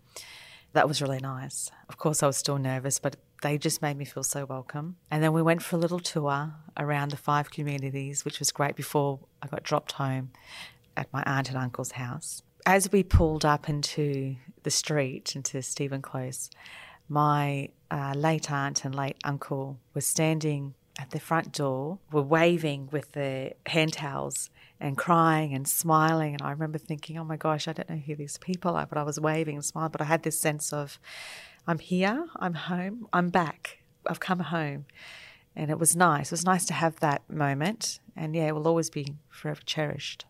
that 0.72 0.88
was 0.88 1.02
really 1.02 1.18
nice. 1.18 1.70
Of 1.88 1.98
course, 1.98 2.22
I 2.22 2.26
was 2.26 2.36
still 2.36 2.58
nervous, 2.58 2.98
but 2.98 3.16
they 3.42 3.58
just 3.58 3.82
made 3.82 3.96
me 3.96 4.04
feel 4.04 4.22
so 4.22 4.44
welcome. 4.44 4.96
And 5.10 5.22
then 5.22 5.32
we 5.32 5.42
went 5.42 5.62
for 5.62 5.76
a 5.76 5.78
little 5.78 6.00
tour 6.00 6.54
around 6.78 7.10
the 7.10 7.16
five 7.16 7.50
communities, 7.50 8.24
which 8.24 8.38
was 8.38 8.50
great 8.50 8.74
before 8.74 9.20
I 9.42 9.48
got 9.48 9.62
dropped 9.62 9.92
home 9.92 10.30
at 10.96 11.12
my 11.12 11.22
aunt 11.26 11.48
and 11.48 11.58
uncle's 11.58 11.92
house. 11.92 12.42
As 12.64 12.90
we 12.90 13.02
pulled 13.02 13.44
up 13.44 13.68
into 13.68 14.36
the 14.62 14.70
street, 14.70 15.34
into 15.36 15.60
Stephen 15.62 16.00
Close, 16.00 16.48
my 17.08 17.68
uh, 17.90 18.14
late 18.16 18.50
aunt 18.50 18.84
and 18.84 18.94
late 18.94 19.16
uncle 19.24 19.78
were 19.94 20.00
standing 20.00 20.74
at 20.98 21.10
the 21.10 21.18
front 21.18 21.52
door, 21.52 21.98
were 22.12 22.22
waving 22.22 22.88
with 22.92 23.12
their 23.12 23.54
hand 23.66 23.94
towels 23.94 24.50
and 24.78 24.96
crying 24.96 25.54
and 25.54 25.66
smiling. 25.66 26.34
And 26.34 26.42
I 26.42 26.50
remember 26.50 26.78
thinking, 26.78 27.18
oh 27.18 27.24
my 27.24 27.36
gosh, 27.36 27.66
I 27.66 27.72
don't 27.72 27.88
know 27.90 27.96
who 27.96 28.14
these 28.14 28.38
people 28.38 28.76
are, 28.76 28.86
but 28.86 28.98
I 28.98 29.02
was 29.02 29.18
waving 29.18 29.56
and 29.56 29.64
smiling. 29.64 29.90
But 29.90 30.02
I 30.02 30.04
had 30.04 30.22
this 30.22 30.38
sense 30.38 30.72
of, 30.72 31.00
I'm 31.64 31.78
here, 31.78 32.26
I'm 32.36 32.54
home, 32.54 33.06
I'm 33.12 33.28
back, 33.28 33.78
I've 34.06 34.18
come 34.18 34.40
home. 34.40 34.86
And 35.54 35.70
it 35.70 35.78
was 35.78 35.94
nice. 35.94 36.28
It 36.28 36.32
was 36.32 36.44
nice 36.44 36.64
to 36.66 36.72
have 36.72 36.98
that 37.00 37.22
moment. 37.30 38.00
And 38.16 38.34
yeah, 38.34 38.48
it 38.48 38.54
will 38.54 38.66
always 38.66 38.90
be 38.90 39.14
forever 39.28 39.60
cherished. 39.64 40.24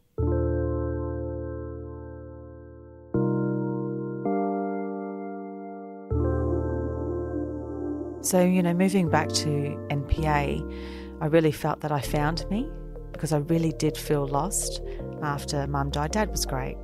So, 8.20 8.42
you 8.42 8.62
know, 8.62 8.74
moving 8.74 9.08
back 9.08 9.28
to 9.30 9.48
NPA, 9.90 11.18
I 11.20 11.26
really 11.26 11.52
felt 11.52 11.80
that 11.80 11.92
I 11.92 12.00
found 12.00 12.48
me 12.50 12.68
because 13.12 13.32
I 13.32 13.38
really 13.38 13.72
did 13.72 13.96
feel 13.96 14.26
lost 14.26 14.82
after 15.22 15.66
mum 15.66 15.90
died. 15.90 16.12
Dad 16.12 16.30
was 16.30 16.44
great. 16.44 16.76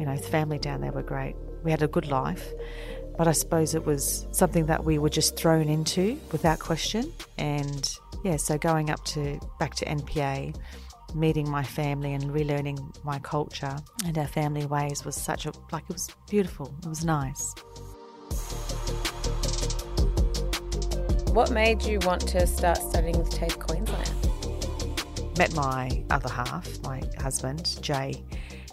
You 0.00 0.06
know, 0.06 0.16
the 0.16 0.22
family 0.22 0.58
down 0.58 0.80
there 0.80 0.92
were 0.92 1.02
great. 1.02 1.34
We 1.62 1.70
had 1.70 1.82
a 1.82 1.88
good 1.88 2.06
life. 2.06 2.52
But 3.16 3.28
I 3.28 3.32
suppose 3.32 3.74
it 3.74 3.84
was 3.84 4.26
something 4.32 4.66
that 4.66 4.84
we 4.84 4.98
were 4.98 5.10
just 5.10 5.36
thrown 5.36 5.68
into 5.68 6.18
without 6.32 6.58
question. 6.58 7.12
And 7.38 7.90
yeah, 8.24 8.36
so 8.36 8.58
going 8.58 8.90
up 8.90 9.04
to 9.06 9.38
back 9.58 9.74
to 9.76 9.84
NPA, 9.84 10.56
meeting 11.14 11.48
my 11.50 11.62
family 11.62 12.14
and 12.14 12.24
relearning 12.30 12.78
my 13.04 13.18
culture 13.18 13.76
and 14.06 14.16
our 14.16 14.26
family 14.26 14.66
ways 14.66 15.04
was 15.04 15.14
such 15.14 15.46
a 15.46 15.52
like 15.70 15.84
it 15.88 15.92
was 15.92 16.08
beautiful. 16.28 16.74
It 16.82 16.88
was 16.88 17.04
nice. 17.04 17.54
What 21.32 21.50
made 21.50 21.82
you 21.82 21.98
want 22.02 22.28
to 22.28 22.46
start 22.46 22.78
studying 22.78 23.18
with 23.18 23.30
TAFE 23.30 23.58
Queensland? 23.58 24.12
Met 25.38 25.54
my 25.54 26.04
other 26.10 26.28
half, 26.28 26.68
my 26.82 27.02
husband, 27.18 27.78
Jay, 27.80 28.22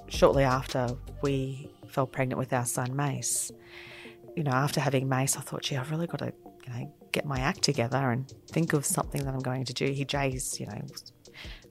shortly 0.10 0.43
after 0.43 0.89
we 1.22 1.69
fell 1.88 2.05
pregnant 2.05 2.38
with 2.38 2.51
our 2.51 2.65
son 2.65 2.96
Mace. 2.96 3.51
You 4.39 4.46
know, 4.46 4.51
after 4.51 4.79
having 4.79 5.10
Mace, 5.10 5.36
I 5.36 5.41
thought, 5.41 5.63
gee, 5.63 5.75
I've 5.75 5.91
really 5.91 6.08
got 6.08 6.19
to, 6.19 6.31
you 6.65 6.74
know, 6.74 6.93
get 7.12 7.25
my 7.25 7.41
act 7.41 7.62
together 7.62 8.10
and 8.10 8.34
think 8.48 8.72
of 8.72 8.86
something 8.86 9.22
that 9.25 9.34
I'm 9.34 9.41
going 9.41 9.65
to 9.65 9.74
do. 9.74 9.88
He, 9.88 10.05
Jay's, 10.05 10.62
you 10.62 10.65
know, 10.65 10.81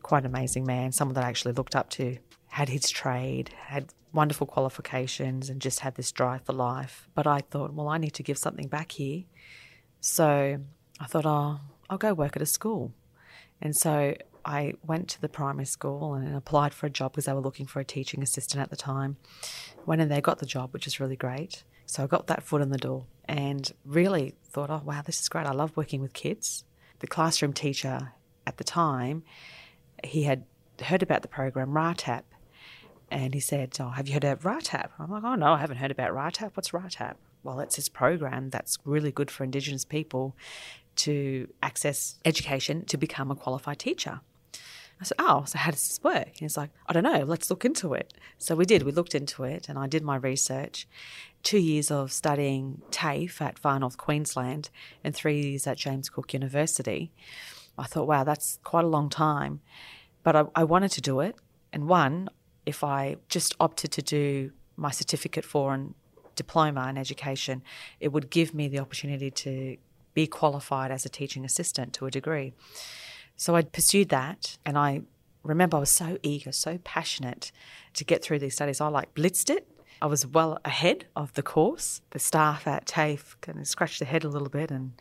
quite 0.03 0.25
an 0.25 0.27
amazing 0.27 0.67
man, 0.67 0.93
someone 0.93 1.15
that 1.15 1.25
I 1.25 1.31
actually 1.31 1.55
looked 1.55 1.75
up 1.75 1.89
to, 1.93 2.19
had 2.49 2.69
his 2.69 2.91
trade, 2.91 3.49
had 3.57 3.95
wonderful 4.13 4.47
qualifications, 4.47 5.49
and 5.49 5.63
just 5.63 5.81
had 5.81 5.95
this 5.95 6.13
drive 6.13 6.43
for 6.43 6.53
life. 6.53 7.09
But 7.15 7.27
I 7.27 7.41
thought, 7.41 7.73
well, 7.73 7.89
I 7.89 7.97
need 7.97 8.13
to 8.13 8.23
give 8.23 8.37
something 8.37 8.69
back 8.69 8.93
here. 8.93 9.23
So 10.03 10.59
I 11.01 11.07
thought, 11.07 11.25
oh, 11.25 11.61
I'll 11.89 11.97
go 11.97 12.13
work 12.13 12.37
at 12.37 12.43
a 12.43 12.47
school. 12.47 12.93
And 13.63 13.75
so 13.75 14.15
I 14.45 14.75
went 14.87 15.09
to 15.09 15.23
the 15.23 15.31
primary 15.31 15.65
school 15.65 16.13
and 16.13 16.37
applied 16.37 16.75
for 16.75 16.85
a 16.85 16.91
job 16.91 17.13
because 17.13 17.25
they 17.25 17.33
were 17.33 17.41
looking 17.41 17.65
for 17.67 17.81
a 17.81 17.85
teaching 17.85 18.23
assistant 18.23 18.61
at 18.61 18.69
the 18.69 18.77
time. 18.77 19.17
Went 19.87 20.03
in 20.03 20.11
there, 20.11 20.21
got 20.21 20.39
the 20.39 20.45
job, 20.45 20.75
which 20.75 20.85
was 20.85 21.01
really 21.01 21.17
great. 21.17 21.65
So 21.89 22.05
I 22.05 22.07
got 22.07 22.27
that 22.27 22.43
foot 22.43 22.61
in 22.61 22.69
the 22.69 22.77
door 22.77 23.07
and 23.25 23.73
really 23.85 24.35
thought, 24.45 24.69
oh, 24.69 24.83
wow, 24.85 25.01
this 25.05 25.21
is 25.21 25.29
great. 25.29 25.47
I 25.47 25.53
love 25.53 25.75
working 25.75 26.03
with 26.03 26.13
kids. 26.13 26.65
The 26.99 27.07
classroom 27.07 27.55
teacher 27.55 28.13
at 28.47 28.59
the 28.59 28.65
time, 28.65 29.23
he 30.05 30.25
had 30.25 30.45
heard 30.83 31.03
about 31.03 31.23
the 31.23 31.29
program 31.29 31.73
RATEP 31.73 32.25
and 33.11 33.33
he 33.33 33.41
said, 33.41 33.75
oh, 33.81 33.89
have 33.89 34.07
you 34.07 34.13
heard 34.13 34.25
of 34.25 34.43
RATEP? 34.45 34.91
I'm 34.99 35.11
like, 35.11 35.25
oh, 35.25 35.35
no, 35.35 35.55
I 35.55 35.59
haven't 35.59 35.79
heard 35.79 35.91
about 35.91 36.13
RATEP. 36.13 36.51
What's 36.55 36.71
RATEP? 36.71 37.15
Well, 37.43 37.59
it's 37.61 37.77
this 37.77 37.89
program 37.89 38.51
that's 38.51 38.79
really 38.85 39.11
good 39.11 39.31
for 39.31 39.45
Indigenous 39.45 39.87
people 39.87 40.37
to 40.97 41.49
access 41.63 42.17
education 42.27 42.85
to 42.85 42.99
become 42.99 43.31
a 43.31 43.35
qualified 43.35 43.79
teacher. 43.79 44.21
I 45.01 45.05
said, 45.05 45.17
Oh, 45.19 45.45
so 45.47 45.59
how 45.59 45.71
does 45.71 45.87
this 45.87 46.01
work? 46.03 46.27
And 46.27 46.39
he's 46.39 46.57
like, 46.57 46.71
I 46.87 46.93
don't 46.93 47.05
know, 47.05 47.25
let's 47.25 47.51
look 47.51 47.65
into 47.65 47.95
it. 47.95 48.15
So 48.39 48.55
we 48.57 48.65
did, 48.65 48.83
we 48.83 48.93
looked 48.93 49.15
into 49.15 49.45
it 49.45 49.69
and 49.69 49.79
I 49.79 49.87
did 49.87 50.03
my 50.03 50.17
research. 50.17 50.89
Two 51.43 51.59
years 51.59 51.91
of 51.91 52.13
studying 52.13 52.83
TAFE 52.91 53.41
at 53.41 53.59
Far 53.59 53.79
North 53.79 53.97
Queensland 53.97 54.71
and 55.05 55.15
three 55.15 55.41
years 55.41 55.67
at 55.67 55.77
James 55.77 56.09
Cook 56.09 56.33
University. 56.33 57.13
I 57.79 57.85
thought, 57.85 58.09
wow, 58.09 58.25
that's 58.25 58.59
quite 58.65 58.85
a 58.85 58.89
long 58.89 59.09
time. 59.09 59.61
But 60.25 60.35
I, 60.35 60.45
I 60.57 60.65
wanted 60.65 60.91
to 60.93 61.01
do 61.01 61.21
it. 61.21 61.37
And 61.73 61.89
one, 61.89 62.29
if 62.67 62.83
I 62.83 63.17
just 63.29 63.55
opted 63.61 63.93
to 63.93 64.03
do 64.03 64.51
my 64.77 64.91
certificate 64.91 65.45
for 65.45 65.75
and 65.75 65.95
diploma 66.35 66.89
in 66.89 66.99
education, 66.99 67.63
it 68.01 68.09
would 68.09 68.31
give 68.31 68.53
me 68.53 68.69
the 68.69 68.79
opportunity 68.81 69.31
to 69.31 69.77
be 70.15 70.27
qualified 70.27 70.91
as 70.91 71.07
a 71.07 71.09
teaching 71.09 71.45
assistant 71.45 71.93
to 71.93 72.07
a 72.07 72.11
degree. 72.11 72.53
So 73.39 73.55
I 73.55 73.63
pursued 73.63 74.09
that, 74.09 74.59
and 74.67 74.77
I 74.77 75.03
remember 75.45 75.77
I 75.77 75.81
was 75.81 75.91
so 75.91 76.19
eager, 76.23 76.51
so 76.51 76.79
passionate 76.83 77.53
to 77.95 78.05
get 78.05 78.23
through 78.23 78.41
these 78.41 78.55
studies. 78.55 78.81
I 78.81 78.89
like 78.89 79.15
blitzed 79.15 79.49
it. 79.49 79.67
I 80.03 80.07
was 80.07 80.27
well 80.27 80.59
ahead 80.65 81.07
of 81.17 81.33
the 81.35 81.43
course. 81.43 82.03
The 82.11 82.19
staff 82.19 82.67
at 82.67 82.87
TAFE 82.87 83.37
kind 83.41 83.61
of 83.61 83.67
scratched 83.67 84.01
their 84.01 84.09
head 84.09 84.25
a 84.25 84.29
little 84.29 84.49
bit, 84.49 84.73
and 84.73 84.93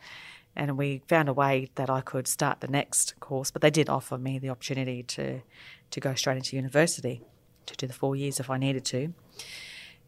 and 0.54 0.78
we 0.78 1.02
found 1.08 1.28
a 1.28 1.32
way 1.32 1.68
that 1.74 1.90
I 1.90 2.00
could 2.00 2.28
start 2.28 2.60
the 2.60 2.68
next 2.68 3.18
course. 3.18 3.50
But 3.50 3.60
they 3.60 3.70
did 3.70 3.88
offer 3.88 4.16
me 4.16 4.38
the 4.38 4.50
opportunity 4.50 5.02
to 5.02 5.40
to 5.90 6.00
go 6.00 6.14
straight 6.14 6.36
into 6.36 6.56
university 6.56 7.22
to 7.66 7.76
do 7.76 7.88
the 7.88 7.92
four 7.92 8.14
years 8.14 8.38
if 8.38 8.50
I 8.50 8.56
needed 8.56 8.84
to. 8.86 9.14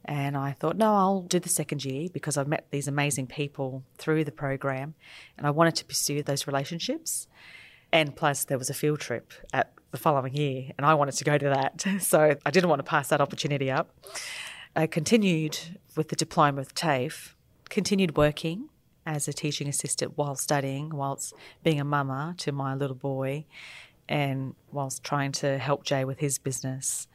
And 0.05 0.37
I 0.37 0.53
thought, 0.53 0.77
no, 0.77 0.95
I'll 0.95 1.23
do 1.23 1.39
the 1.39 1.49
second 1.49 1.85
year 1.85 2.09
because 2.13 2.37
I've 2.37 2.49
met 2.49 2.67
these 2.71 2.89
amazing 2.89 3.27
people 3.27 3.83
through 3.99 4.25
the 4.25 4.33
program 4.33 4.95
and 5.37 5.47
I 5.47 5.51
wanted 5.51 5.77
to 5.77 5.85
pursue 5.85 6.23
those 6.23 6.47
relationships. 6.47 7.29
And 7.93 8.15
plus, 8.15 8.45
there 8.45 8.59
was 8.59 8.71
a 8.71 8.75
field 8.75 9.01
trip 9.01 9.33
at 9.53 9.73
the 9.91 9.99
following 9.99 10.35
year 10.35 10.71
and 10.79 10.87
I 10.87 10.95
wanted 10.95 11.15
to 11.15 11.25
go 11.25 11.37
to 11.37 11.47
that. 11.47 11.85
So 12.01 12.37
I 12.45 12.51
didn't 12.51 12.71
want 12.71 12.81
to 12.81 12.85
pass 12.85 13.09
that 13.09 13.21
opportunity 13.21 13.71
up. 13.71 13.91
I 14.77 14.87
continued 14.87 15.59
with 15.97 16.09
the 16.09 16.17
diploma 16.17 16.59
with 16.59 16.75
TAFE, 16.75 17.35
continued 17.69 18.17
working 18.17 18.69
as 19.05 19.27
a 19.27 19.33
teaching 19.33 19.69
assistant 19.69 20.17
while 20.17 20.37
studying, 20.37 20.91
whilst 20.91 21.35
being 21.65 21.81
a 21.81 21.85
mama 21.85 22.35
to 22.39 22.53
my 22.53 22.75
little 22.75 22.97
boy, 22.97 23.45
and 24.09 24.55
whilst 24.71 25.03
trying 25.03 25.33
to 25.33 25.59
help 25.59 25.85
Jay 25.85 26.05
with 26.05 26.19
his 26.19 26.39
business 26.39 27.09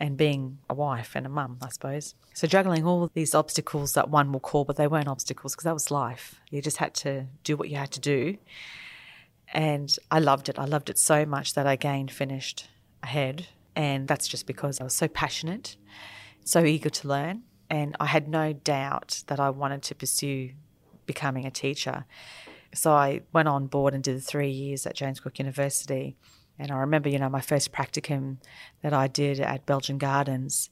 and 0.00 0.16
being 0.16 0.58
a 0.68 0.74
wife 0.74 1.12
and 1.14 1.26
a 1.26 1.28
mum, 1.28 1.58
I 1.62 1.68
suppose. 1.68 2.14
So 2.34 2.46
juggling 2.46 2.84
all 2.84 3.08
these 3.14 3.34
obstacles 3.34 3.92
that 3.92 4.08
one 4.08 4.32
will 4.32 4.40
call, 4.40 4.64
but 4.64 4.76
they 4.76 4.88
weren't 4.88 5.08
obstacles 5.08 5.54
because 5.54 5.64
that 5.64 5.74
was 5.74 5.90
life. 5.90 6.40
You 6.50 6.60
just 6.60 6.78
had 6.78 6.94
to 6.94 7.26
do 7.44 7.56
what 7.56 7.68
you 7.68 7.76
had 7.76 7.92
to 7.92 8.00
do. 8.00 8.38
And 9.52 9.94
I 10.10 10.18
loved 10.18 10.48
it. 10.48 10.58
I 10.58 10.64
loved 10.64 10.90
it 10.90 10.98
so 10.98 11.26
much 11.26 11.54
that 11.54 11.66
I 11.66 11.74
again 11.74 12.08
finished 12.08 12.68
ahead. 13.02 13.46
And 13.76 14.08
that's 14.08 14.28
just 14.28 14.46
because 14.46 14.80
I 14.80 14.84
was 14.84 14.94
so 14.94 15.08
passionate, 15.08 15.76
so 16.44 16.64
eager 16.64 16.90
to 16.90 17.08
learn. 17.08 17.42
And 17.70 17.96
I 18.00 18.06
had 18.06 18.28
no 18.28 18.52
doubt 18.52 19.22
that 19.28 19.40
I 19.40 19.50
wanted 19.50 19.82
to 19.84 19.94
pursue 19.94 20.50
becoming 21.06 21.46
a 21.46 21.50
teacher. 21.50 22.04
So 22.74 22.92
I 22.92 23.22
went 23.32 23.48
on 23.48 23.66
board 23.66 23.94
and 23.94 24.02
did 24.02 24.16
the 24.16 24.20
three 24.20 24.50
years 24.50 24.86
at 24.86 24.94
James 24.94 25.20
Cook 25.20 25.38
University 25.38 26.16
and 26.58 26.70
I 26.70 26.76
remember, 26.78 27.08
you 27.08 27.18
know, 27.18 27.28
my 27.28 27.40
first 27.40 27.72
practicum 27.72 28.36
that 28.82 28.92
I 28.92 29.08
did 29.08 29.40
at 29.40 29.66
Belgian 29.66 29.98
Gardens, 29.98 30.70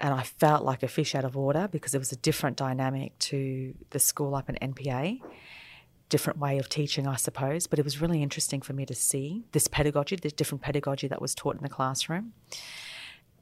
and 0.00 0.12
I 0.12 0.22
felt 0.22 0.64
like 0.64 0.82
a 0.82 0.88
fish 0.88 1.14
out 1.14 1.24
of 1.24 1.36
water 1.36 1.68
because 1.70 1.94
it 1.94 1.98
was 1.98 2.10
a 2.10 2.16
different 2.16 2.56
dynamic 2.56 3.16
to 3.20 3.74
the 3.90 3.98
school 3.98 4.34
up 4.34 4.48
in 4.48 4.56
NPA, 4.56 5.20
different 6.14 6.38
way 6.38 6.58
of 6.58 6.68
teaching, 6.68 7.08
I 7.08 7.16
suppose. 7.16 7.66
But 7.66 7.80
it 7.80 7.84
was 7.84 8.00
really 8.00 8.22
interesting 8.22 8.60
for 8.60 8.72
me 8.72 8.86
to 8.86 8.94
see 8.94 9.42
this 9.50 9.66
pedagogy, 9.66 10.14
this 10.14 10.32
different 10.32 10.62
pedagogy 10.62 11.08
that 11.08 11.20
was 11.20 11.34
taught 11.34 11.56
in 11.56 11.62
the 11.64 11.68
classroom. 11.68 12.34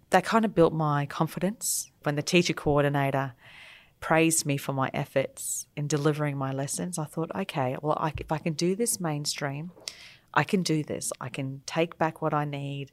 That 0.09 0.25
kind 0.25 0.47
of 0.47 0.55
built 0.55 0.73
my 0.73 1.05
confidence 1.05 1.91
when 2.03 2.15
the 2.15 2.23
teacher 2.23 2.55
coordinator 2.55 3.35
praised 4.01 4.47
me 4.47 4.57
for 4.57 4.73
my 4.73 4.91
efforts 4.95 5.67
in 5.77 5.87
delivering 5.87 6.39
my 6.39 6.51
lessons. 6.51 6.99
I 6.99 7.05
thought, 7.05 7.31
okay, 7.35 7.77
well, 7.83 7.99
I, 8.01 8.15
if 8.17 8.33
I 8.33 8.39
can 8.39 8.55
do 8.55 8.75
this 8.75 8.99
mainstream, 8.99 9.73
I 10.33 10.43
can 10.43 10.63
do 10.63 10.83
this. 10.83 11.13
I 11.21 11.29
can 11.29 11.61
take 11.67 11.99
back 11.99 12.23
what 12.23 12.33
I 12.33 12.47
need, 12.47 12.91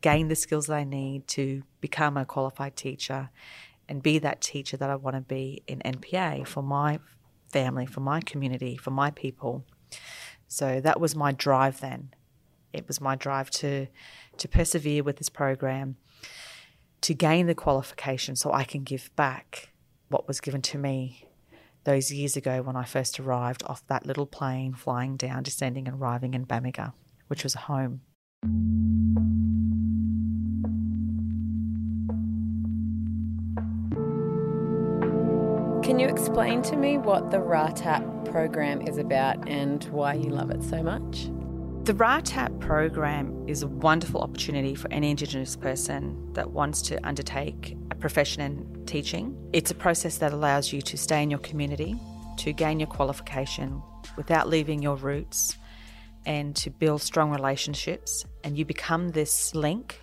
gain 0.00 0.28
the 0.28 0.36
skills 0.36 0.68
that 0.68 0.76
I 0.76 0.84
need 0.84 1.26
to 1.38 1.64
become 1.80 2.16
a 2.16 2.24
qualified 2.24 2.76
teacher 2.76 3.30
and 3.88 4.00
be 4.00 4.20
that 4.20 4.40
teacher 4.40 4.76
that 4.76 4.90
I 4.90 4.94
want 4.94 5.16
to 5.16 5.22
be 5.22 5.64
in 5.66 5.80
NPA 5.80 6.46
for 6.46 6.62
my 6.62 7.00
family, 7.50 7.86
for 7.86 8.00
my 8.00 8.20
community, 8.20 8.76
for 8.76 8.90
my 8.90 9.10
people. 9.10 9.64
So 10.46 10.80
that 10.80 11.00
was 11.00 11.14
my 11.14 11.32
drive 11.32 11.80
then. 11.80 12.14
It 12.72 12.86
was 12.86 13.00
my 13.00 13.14
drive 13.14 13.50
to 13.50 13.86
to 14.36 14.48
persevere 14.48 15.02
with 15.02 15.16
this 15.16 15.28
program, 15.28 15.96
to 17.00 17.12
gain 17.12 17.46
the 17.46 17.54
qualification 17.54 18.36
so 18.36 18.52
I 18.52 18.64
can 18.64 18.84
give 18.84 19.10
back 19.16 19.70
what 20.08 20.28
was 20.28 20.40
given 20.40 20.62
to 20.62 20.78
me 20.78 21.28
those 21.84 22.12
years 22.12 22.36
ago 22.36 22.62
when 22.62 22.76
I 22.76 22.84
first 22.84 23.18
arrived 23.18 23.62
off 23.66 23.86
that 23.88 24.06
little 24.06 24.26
plane 24.26 24.74
flying 24.74 25.16
down, 25.16 25.42
descending, 25.42 25.88
and 25.88 26.00
arriving 26.00 26.34
in 26.34 26.46
Bamaga, 26.46 26.92
which 27.28 27.42
was 27.42 27.54
home. 27.54 28.02
Can 35.82 35.98
you 35.98 36.08
explain 36.08 36.60
to 36.62 36.76
me 36.76 36.98
what 36.98 37.30
the 37.30 37.38
RATEP 37.38 38.30
program 38.30 38.82
is 38.82 38.98
about 38.98 39.48
and 39.48 39.82
why 39.84 40.14
you 40.14 40.28
love 40.28 40.50
it 40.50 40.62
so 40.62 40.82
much? 40.82 41.30
The 41.84 41.94
RATEP 41.94 42.60
program 42.60 43.48
is 43.48 43.62
a 43.62 43.68
wonderful 43.68 44.20
opportunity 44.20 44.74
for 44.74 44.92
any 44.92 45.10
Indigenous 45.10 45.56
person 45.56 46.32
that 46.34 46.50
wants 46.50 46.82
to 46.82 47.06
undertake 47.06 47.76
a 47.90 47.94
profession 47.94 48.42
in 48.42 48.86
teaching. 48.86 49.34
It's 49.54 49.70
a 49.70 49.74
process 49.74 50.18
that 50.18 50.32
allows 50.32 50.72
you 50.72 50.82
to 50.82 50.98
stay 50.98 51.22
in 51.22 51.30
your 51.30 51.38
community, 51.40 51.96
to 52.38 52.52
gain 52.52 52.80
your 52.80 52.88
qualification 52.88 53.80
without 54.16 54.48
leaving 54.48 54.82
your 54.82 54.96
roots, 54.96 55.56
and 56.26 56.54
to 56.56 56.70
build 56.70 57.00
strong 57.00 57.30
relationships. 57.30 58.26
And 58.44 58.58
you 58.58 58.66
become 58.66 59.10
this 59.10 59.54
link 59.54 60.00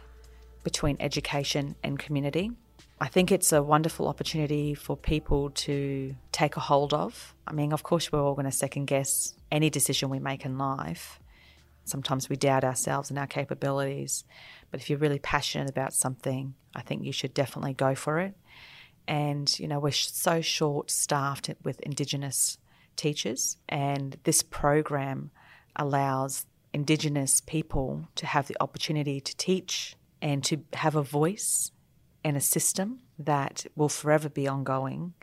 between 0.63 0.97
education 0.99 1.75
and 1.83 1.99
community. 1.99 2.51
I 2.99 3.07
think 3.07 3.31
it's 3.31 3.51
a 3.51 3.61
wonderful 3.61 4.07
opportunity 4.07 4.73
for 4.73 4.95
people 4.95 5.49
to 5.49 6.15
take 6.31 6.55
a 6.55 6.61
hold 6.61 6.93
of. 6.93 7.35
I 7.45 7.51
mean, 7.51 7.73
of 7.73 7.83
course, 7.83 8.09
we're 8.09 8.23
all 8.23 8.35
going 8.35 8.45
to 8.45 8.53
second 8.53 8.85
guess 8.85 9.33
any 9.51 9.69
decision 9.69 10.09
we 10.09 10.19
make 10.19 10.45
in 10.45 10.57
life. 10.57 11.19
Sometimes 11.83 12.29
we 12.29 12.37
doubt 12.37 12.63
ourselves 12.63 13.09
and 13.09 13.19
our 13.19 13.27
capabilities. 13.27 14.23
But 14.71 14.79
if 14.79 14.89
you're 14.89 14.97
really 14.99 15.19
passionate 15.19 15.69
about 15.69 15.93
something, 15.93 16.55
I 16.73 16.81
think 16.81 17.03
you 17.03 17.11
should 17.11 17.33
definitely 17.33 17.73
go 17.73 17.95
for 17.95 18.19
it. 18.19 18.33
And, 19.07 19.59
you 19.59 19.67
know, 19.67 19.79
we're 19.79 19.91
so 19.91 20.39
short 20.39 20.89
staffed 20.89 21.49
with 21.63 21.81
Indigenous 21.81 22.57
teachers, 22.95 23.57
and 23.67 24.17
this 24.23 24.41
program 24.41 25.31
allows 25.75 26.45
Indigenous 26.73 27.41
people 27.41 28.07
to 28.15 28.25
have 28.25 28.47
the 28.47 28.55
opportunity 28.61 29.19
to 29.19 29.35
teach 29.35 29.95
and 30.21 30.43
to 30.45 30.63
have 30.73 30.95
a 30.95 31.03
voice 31.03 31.71
and 32.25 32.35
a 32.35 32.41
system 32.41 32.99
that 33.19 33.67
will 33.75 33.87
forever 33.87 34.27
be 34.27 34.47
ongoing. 34.47 35.13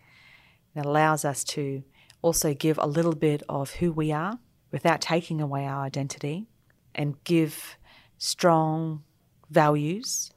It 0.77 0.87
allows 0.87 1.25
us 1.25 1.43
to 1.45 1.83
also 2.23 2.55
give 2.55 2.79
a 2.79 2.87
little 2.87 3.17
bit 3.17 3.43
of 3.49 3.73
who 3.73 3.91
we 3.91 4.13
are 4.13 4.39
without 4.71 5.01
taking 5.01 5.41
away 5.41 5.67
our 5.67 5.83
identity 5.83 6.47
and 6.95 7.23
give 7.25 7.77
strong 8.19 9.03
values 9.51 10.31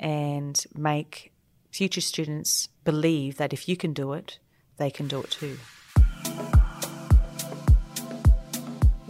and 0.00 0.66
make 0.74 1.32
future 1.70 2.00
students 2.00 2.68
believe 2.82 3.36
that 3.36 3.52
if 3.52 3.68
you 3.68 3.76
can 3.76 3.92
do 3.92 4.12
it, 4.12 4.40
they 4.78 4.90
can 4.90 5.06
do 5.06 5.20
it 5.20 5.30
too. 5.30 5.56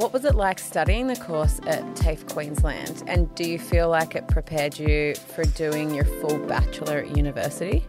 What 0.01 0.15
was 0.15 0.25
it 0.25 0.35
like 0.35 0.59
studying 0.59 1.09
the 1.09 1.17
course 1.17 1.61
at 1.67 1.85
TAFE 1.95 2.27
Queensland? 2.33 3.03
And 3.07 3.33
do 3.35 3.45
you 3.45 3.59
feel 3.59 3.91
like 3.91 4.15
it 4.15 4.29
prepared 4.29 4.79
you 4.79 5.15
for 5.15 5.45
doing 5.45 5.95
your 5.95 6.07
full 6.07 6.39
bachelor 6.39 7.01
at 7.01 7.15
university? 7.15 7.85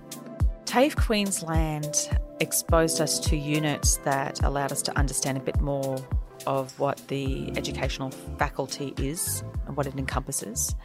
TAFE 0.65 0.97
Queensland 0.97 2.09
exposed 2.41 2.99
us 2.99 3.17
to 3.19 3.37
units 3.37 3.95
that 4.03 4.43
allowed 4.43 4.73
us 4.73 4.81
to 4.81 4.97
understand 4.97 5.37
a 5.37 5.39
bit 5.39 5.61
more 5.61 6.05
of 6.45 6.77
what 6.77 7.01
the 7.07 7.49
educational 7.55 8.11
faculty 8.37 8.93
is 8.97 9.41
and 9.65 9.77
what 9.77 9.87
it 9.87 9.97
encompasses. 9.97 10.75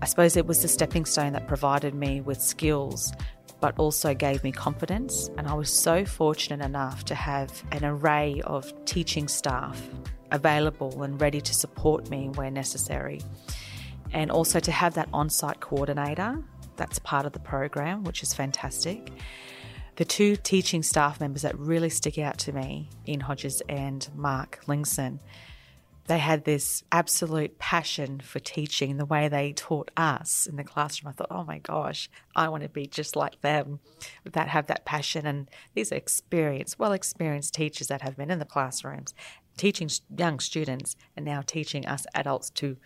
I 0.00 0.04
suppose 0.04 0.36
it 0.36 0.46
was 0.46 0.62
the 0.62 0.68
stepping 0.68 1.06
stone 1.06 1.32
that 1.32 1.48
provided 1.48 1.92
me 1.92 2.20
with 2.20 2.40
skills 2.40 3.12
but 3.60 3.76
also 3.78 4.12
gave 4.12 4.44
me 4.44 4.52
confidence. 4.52 5.28
And 5.38 5.48
I 5.48 5.54
was 5.54 5.70
so 5.70 6.04
fortunate 6.04 6.64
enough 6.64 7.04
to 7.06 7.14
have 7.14 7.64
an 7.72 7.84
array 7.84 8.42
of 8.44 8.72
teaching 8.84 9.28
staff 9.28 9.80
available 10.32 11.02
and 11.02 11.20
ready 11.20 11.40
to 11.40 11.54
support 11.54 12.10
me 12.10 12.28
where 12.30 12.50
necessary. 12.50 13.20
And 14.12 14.30
also 14.30 14.60
to 14.60 14.72
have 14.72 14.94
that 14.94 15.08
on 15.12 15.30
site 15.30 15.60
coordinator 15.60 16.42
that's 16.76 16.98
part 16.98 17.26
of 17.26 17.32
the 17.32 17.38
program, 17.38 18.04
which 18.04 18.22
is 18.22 18.34
fantastic. 18.34 19.12
The 19.96 20.04
two 20.04 20.36
teaching 20.36 20.82
staff 20.82 21.20
members 21.20 21.42
that 21.42 21.58
really 21.58 21.90
stick 21.90 22.18
out 22.18 22.38
to 22.38 22.52
me, 22.52 22.88
Ian 23.06 23.20
Hodges 23.20 23.62
and 23.68 24.08
Mark 24.14 24.60
Lingson, 24.66 25.18
they 26.06 26.18
had 26.18 26.44
this 26.44 26.82
absolute 26.90 27.58
passion 27.58 28.20
for 28.20 28.40
teaching 28.40 28.96
the 28.96 29.04
way 29.04 29.28
they 29.28 29.52
taught 29.52 29.90
us 29.96 30.46
in 30.46 30.56
the 30.56 30.64
classroom. 30.64 31.10
I 31.10 31.12
thought, 31.12 31.28
oh 31.30 31.44
my 31.44 31.58
gosh, 31.58 32.10
I 32.34 32.48
want 32.48 32.64
to 32.64 32.68
be 32.68 32.86
just 32.86 33.14
like 33.14 33.40
them, 33.40 33.78
that 34.24 34.48
have 34.48 34.66
that 34.66 34.84
passion. 34.84 35.26
And 35.26 35.48
these 35.74 35.92
are 35.92 35.96
experienced, 35.96 36.78
well 36.78 36.92
experienced 36.92 37.54
teachers 37.54 37.86
that 37.86 38.02
have 38.02 38.16
been 38.16 38.30
in 38.30 38.40
the 38.40 38.44
classrooms, 38.44 39.14
teaching 39.56 39.90
young 40.16 40.40
students 40.40 40.96
and 41.16 41.24
now 41.24 41.42
teaching 41.42 41.86
us 41.86 42.06
adults 42.14 42.50
to 42.50 42.76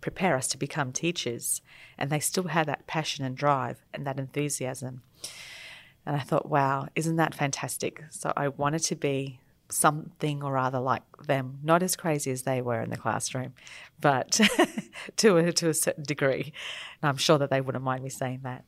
prepare 0.00 0.36
us 0.36 0.48
to 0.48 0.58
become 0.58 0.92
teachers. 0.92 1.60
And 1.96 2.10
they 2.10 2.20
still 2.20 2.48
had 2.48 2.66
that 2.66 2.86
passion 2.86 3.24
and 3.24 3.36
drive 3.36 3.82
and 3.92 4.06
that 4.06 4.18
enthusiasm. 4.18 5.02
And 6.06 6.16
I 6.16 6.20
thought, 6.20 6.48
wow, 6.48 6.88
isn't 6.94 7.16
that 7.16 7.34
fantastic? 7.34 8.04
So 8.10 8.32
I 8.36 8.48
wanted 8.48 8.82
to 8.84 8.96
be 8.96 9.40
something 9.70 10.42
or 10.42 10.56
other 10.56 10.78
like 10.78 11.02
them, 11.26 11.58
not 11.62 11.82
as 11.82 11.96
crazy 11.96 12.30
as 12.30 12.42
they 12.42 12.62
were 12.62 12.80
in 12.80 12.90
the 12.90 12.96
classroom, 12.96 13.52
but 14.00 14.40
to 15.16 15.36
a, 15.36 15.52
to 15.52 15.68
a 15.68 15.74
certain 15.74 16.04
degree. 16.04 16.52
And 17.02 17.08
I'm 17.08 17.16
sure 17.16 17.38
that 17.38 17.50
they 17.50 17.60
wouldn't 17.60 17.84
mind 17.84 18.02
me 18.02 18.10
saying 18.10 18.40
that. 18.44 18.64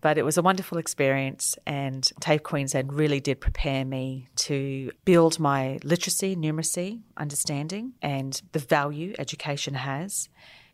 But 0.00 0.16
it 0.16 0.24
was 0.24 0.38
a 0.38 0.42
wonderful 0.42 0.78
experience, 0.78 1.56
and 1.66 2.02
TAFE 2.20 2.42
Queensland 2.42 2.92
really 2.94 3.20
did 3.20 3.40
prepare 3.40 3.84
me 3.84 4.28
to 4.36 4.90
build 5.04 5.38
my 5.38 5.78
literacy, 5.84 6.34
numeracy, 6.36 7.00
understanding, 7.16 7.92
and 8.00 8.40
the 8.52 8.58
value 8.58 9.14
education 9.18 9.74
has 9.74 10.28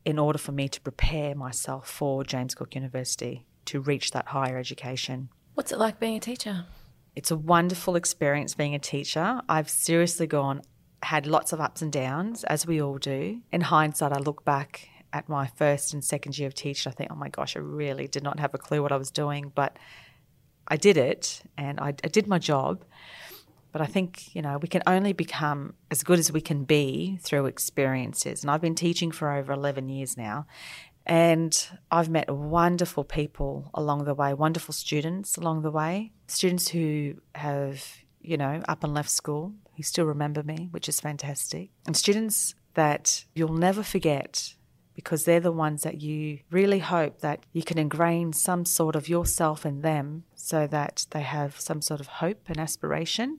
in 0.04 0.18
order 0.18 0.38
for 0.38 0.52
me 0.52 0.68
to 0.68 0.80
prepare 0.80 1.34
myself 1.34 1.88
for 1.88 2.22
James 2.22 2.54
Cook 2.54 2.76
University 2.76 3.44
to 3.64 3.80
reach 3.80 4.12
that 4.12 4.28
higher 4.28 4.58
education. 4.58 5.28
What's 5.54 5.72
it 5.72 5.78
like 5.78 5.98
being 5.98 6.16
a 6.16 6.20
teacher? 6.20 6.66
It's 7.16 7.32
a 7.32 7.36
wonderful 7.36 7.96
experience 7.96 8.54
being 8.54 8.74
a 8.74 8.78
teacher. 8.78 9.40
I've 9.48 9.68
seriously 9.68 10.28
gone, 10.28 10.62
had 11.02 11.26
lots 11.26 11.52
of 11.52 11.60
ups 11.60 11.82
and 11.82 11.90
downs, 11.90 12.44
as 12.44 12.66
we 12.66 12.80
all 12.80 12.98
do. 12.98 13.40
In 13.50 13.62
hindsight, 13.62 14.12
I 14.12 14.18
look 14.18 14.44
back 14.44 14.88
at 15.16 15.28
my 15.30 15.46
first 15.46 15.94
and 15.94 16.04
second 16.04 16.38
year 16.38 16.46
of 16.46 16.54
teaching, 16.54 16.90
I 16.90 16.94
think, 16.94 17.10
oh 17.10 17.16
my 17.16 17.30
gosh, 17.30 17.56
I 17.56 17.60
really 17.60 18.06
did 18.06 18.22
not 18.22 18.38
have 18.38 18.52
a 18.52 18.58
clue 18.58 18.82
what 18.82 18.92
I 18.92 18.96
was 18.96 19.10
doing, 19.10 19.50
but 19.54 19.78
I 20.68 20.76
did 20.76 20.98
it 20.98 21.42
and 21.56 21.80
I, 21.80 21.88
I 21.88 22.08
did 22.08 22.26
my 22.26 22.38
job. 22.38 22.84
But 23.72 23.80
I 23.80 23.86
think, 23.86 24.34
you 24.34 24.42
know, 24.42 24.58
we 24.58 24.68
can 24.68 24.82
only 24.86 25.12
become 25.12 25.74
as 25.90 26.02
good 26.02 26.18
as 26.18 26.30
we 26.30 26.40
can 26.40 26.64
be 26.64 27.18
through 27.22 27.46
experiences. 27.46 28.42
And 28.42 28.50
I've 28.50 28.60
been 28.60 28.74
teaching 28.74 29.10
for 29.10 29.32
over 29.32 29.52
11 29.52 29.88
years 29.88 30.16
now. 30.16 30.46
And 31.06 31.52
I've 31.90 32.10
met 32.10 32.28
wonderful 32.30 33.04
people 33.04 33.70
along 33.72 34.04
the 34.04 34.14
way, 34.14 34.34
wonderful 34.34 34.74
students 34.74 35.36
along 35.36 35.62
the 35.62 35.70
way, 35.70 36.12
students 36.26 36.68
who 36.68 37.14
have, 37.34 37.84
you 38.20 38.36
know, 38.36 38.62
up 38.68 38.82
and 38.82 38.92
left 38.92 39.10
school, 39.10 39.54
who 39.76 39.82
still 39.82 40.04
remember 40.04 40.42
me, 40.42 40.68
which 40.72 40.88
is 40.88 41.00
fantastic, 41.00 41.70
and 41.86 41.96
students 41.96 42.54
that 42.74 43.24
you'll 43.34 43.52
never 43.52 43.84
forget 43.84 44.56
because 44.96 45.24
they're 45.24 45.38
the 45.38 45.52
ones 45.52 45.82
that 45.82 46.00
you 46.00 46.40
really 46.50 46.80
hope 46.80 47.20
that 47.20 47.44
you 47.52 47.62
can 47.62 47.78
ingrain 47.78 48.32
some 48.32 48.64
sort 48.64 48.96
of 48.96 49.08
yourself 49.08 49.66
in 49.66 49.82
them 49.82 50.24
so 50.34 50.66
that 50.66 51.06
they 51.10 51.20
have 51.20 51.60
some 51.60 51.82
sort 51.82 52.00
of 52.00 52.06
hope 52.06 52.40
and 52.48 52.58
aspiration 52.58 53.38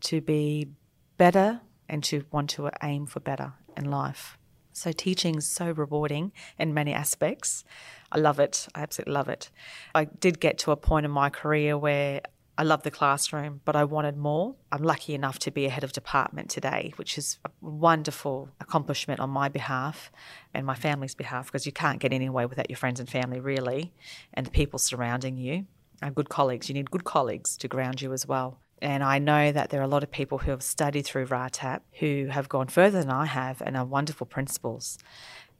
to 0.00 0.20
be 0.20 0.68
better 1.16 1.62
and 1.88 2.04
to 2.04 2.24
want 2.30 2.50
to 2.50 2.70
aim 2.82 3.06
for 3.06 3.20
better 3.20 3.54
in 3.74 3.90
life. 3.90 4.36
So 4.74 4.92
teaching 4.92 5.36
is 5.36 5.48
so 5.48 5.70
rewarding 5.70 6.32
in 6.58 6.74
many 6.74 6.92
aspects. 6.92 7.64
I 8.12 8.18
love 8.18 8.38
it. 8.38 8.68
I 8.74 8.82
absolutely 8.82 9.14
love 9.14 9.30
it. 9.30 9.50
I 9.94 10.04
did 10.04 10.38
get 10.40 10.58
to 10.58 10.72
a 10.72 10.76
point 10.76 11.06
in 11.06 11.10
my 11.10 11.30
career 11.30 11.78
where 11.78 12.20
I 12.58 12.62
love 12.62 12.84
the 12.84 12.90
classroom, 12.90 13.60
but 13.66 13.76
I 13.76 13.84
wanted 13.84 14.16
more. 14.16 14.54
I'm 14.72 14.82
lucky 14.82 15.14
enough 15.14 15.38
to 15.40 15.50
be 15.50 15.66
a 15.66 15.70
head 15.70 15.84
of 15.84 15.92
department 15.92 16.48
today, 16.48 16.94
which 16.96 17.18
is 17.18 17.38
a 17.44 17.50
wonderful 17.60 18.48
accomplishment 18.60 19.20
on 19.20 19.28
my 19.28 19.50
behalf 19.50 20.10
and 20.54 20.64
my 20.64 20.74
family's 20.74 21.14
behalf 21.14 21.46
because 21.46 21.66
you 21.66 21.72
can't 21.72 21.98
get 21.98 22.14
anywhere 22.14 22.48
without 22.48 22.70
your 22.70 22.78
friends 22.78 22.98
and 22.98 23.10
family, 23.10 23.40
really, 23.40 23.92
and 24.32 24.46
the 24.46 24.50
people 24.50 24.78
surrounding 24.78 25.36
you. 25.36 25.66
And 26.00 26.14
good 26.14 26.30
colleagues. 26.30 26.68
You 26.68 26.74
need 26.74 26.90
good 26.90 27.04
colleagues 27.04 27.56
to 27.58 27.68
ground 27.68 28.00
you 28.00 28.12
as 28.12 28.26
well. 28.26 28.58
And 28.80 29.02
I 29.02 29.18
know 29.18 29.52
that 29.52 29.70
there 29.70 29.80
are 29.80 29.84
a 29.84 29.88
lot 29.88 30.02
of 30.02 30.10
people 30.10 30.38
who 30.38 30.50
have 30.50 30.62
studied 30.62 31.06
through 31.06 31.26
RATEP 31.26 31.80
who 32.00 32.28
have 32.30 32.48
gone 32.48 32.68
further 32.68 33.00
than 33.00 33.10
I 33.10 33.26
have 33.26 33.62
and 33.62 33.76
are 33.76 33.84
wonderful 33.84 34.26
principals. 34.26 34.98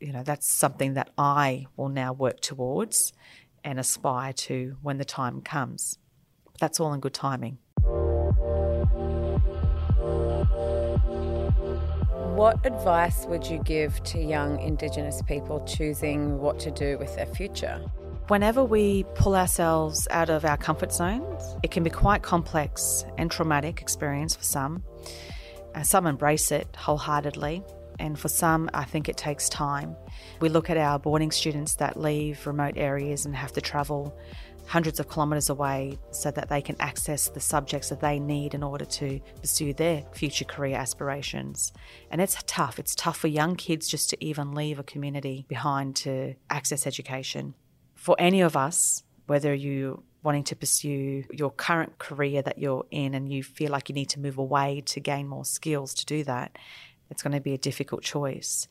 You 0.01 0.13
know, 0.13 0.23
that's 0.23 0.47
something 0.47 0.95
that 0.95 1.11
I 1.17 1.67
will 1.77 1.89
now 1.89 2.13
work 2.13 2.41
towards 2.41 3.13
and 3.65 3.81
aspire 3.81 4.33
to 4.35 4.77
when 4.83 4.99
the 4.99 5.05
time 5.05 5.41
comes. 5.41 5.99
That's 6.61 6.81
all 6.81 6.93
in 6.93 7.01
good 7.01 7.15
timing. 7.15 7.59
What 12.37 12.65
advice 12.67 13.25
would 13.27 13.47
you 13.47 13.59
give 13.61 14.03
to 14.05 14.19
young 14.19 14.61
Indigenous 14.61 15.23
people 15.23 15.65
choosing 15.65 16.39
what 16.39 16.59
to 16.61 16.71
do 16.71 16.99
with 16.99 17.17
their 17.17 17.27
future? 17.27 17.81
Whenever 18.29 18.63
we 18.63 19.05
pull 19.15 19.35
ourselves 19.35 20.07
out 20.11 20.29
of 20.29 20.45
our 20.45 20.57
comfort 20.57 20.93
zones, 20.93 21.57
it 21.63 21.71
can 21.71 21.83
be 21.83 21.91
quite 21.91 22.23
complex 22.23 23.07
and 23.17 23.31
traumatic 23.31 23.81
experience 23.81 24.35
for 24.37 24.45
some. 24.45 24.85
Uh, 25.75 25.83
some 25.83 26.07
embrace 26.07 26.51
it 26.51 26.69
wholeheartedly, 26.77 27.63
and 27.99 28.19
for 28.19 28.29
some, 28.29 28.69
I 28.75 28.85
think 28.85 29.09
it 29.09 29.17
takes 29.17 29.49
time. 29.49 29.97
We 30.41 30.49
look 30.49 30.69
at 30.69 30.77
our 30.77 30.99
boarding 30.99 31.31
students 31.31 31.77
that 31.77 31.99
leave 31.99 32.47
remote 32.47 32.75
areas 32.77 33.25
and 33.25 33.35
have 33.35 33.53
to 33.53 33.61
travel 33.61 34.19
hundreds 34.67 35.01
of 35.01 35.09
kilometres 35.09 35.49
away 35.49 35.99
so 36.11 36.31
that 36.31 36.49
they 36.49 36.61
can 36.61 36.77
access 36.81 37.29
the 37.29 37.41
subjects 37.41 37.89
that 37.89 38.01
they 38.01 38.19
need 38.19 38.55
in 38.55 38.63
order 38.63 38.85
to 38.85 39.21
pursue 39.41 39.73
their 39.73 40.03
future 40.13 40.45
career 40.45 40.77
aspirations. 40.77 41.73
And 42.11 42.21
it's 42.21 42.43
tough. 42.47 42.79
It's 42.79 42.95
tough 42.95 43.19
for 43.19 43.29
young 43.29 43.57
kids 43.57 43.89
just 43.89 44.11
to 44.11 44.25
even 44.25 44.55
leave 44.55 44.79
a 44.79 44.83
community 44.85 45.47
behind 45.49 45.97
to 45.97 46.35
access 46.51 46.87
education 46.87 47.55
for 47.95 48.17
any 48.19 48.41
of 48.41 48.57
us, 48.57 49.03
whether 49.27 49.55
you 49.55 50.03
wanting 50.23 50.45
to 50.45 50.57
pursue 50.57 51.25
your 51.33 51.51
current 51.51 51.99
career 51.99 52.43
that 52.43 52.59
you're 52.59 52.85
in 52.91 53.15
and 53.15 53.33
you 53.33 53.43
feel 53.43 53.71
like 53.71 53.89
you 53.89 53.95
need 53.95 54.09
to 54.09 54.21
move 54.21 54.39
away 54.39 54.83
to 54.85 54.99
gain 55.01 55.27
more 55.29 55.45
skills 55.45 55.95
to 55.95 56.05
do 56.05 56.25
that, 56.25 56.57
it's 57.11 57.23
going 57.23 57.35
to 57.35 57.41
be 57.41 57.55
a 57.55 57.59
difficult 57.59 58.03
choice. 58.03 58.69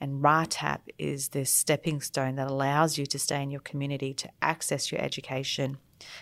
And 0.00 0.22
RATEP 0.22 0.80
is 0.98 1.28
this 1.28 1.50
stepping 1.50 2.00
stone 2.00 2.36
that 2.36 2.48
allows 2.48 2.98
you 2.98 3.06
to 3.06 3.18
stay 3.18 3.42
in 3.42 3.50
your 3.50 3.60
community 3.60 4.14
to 4.14 4.30
access 4.40 4.92
your 4.92 5.00
education 5.00 5.78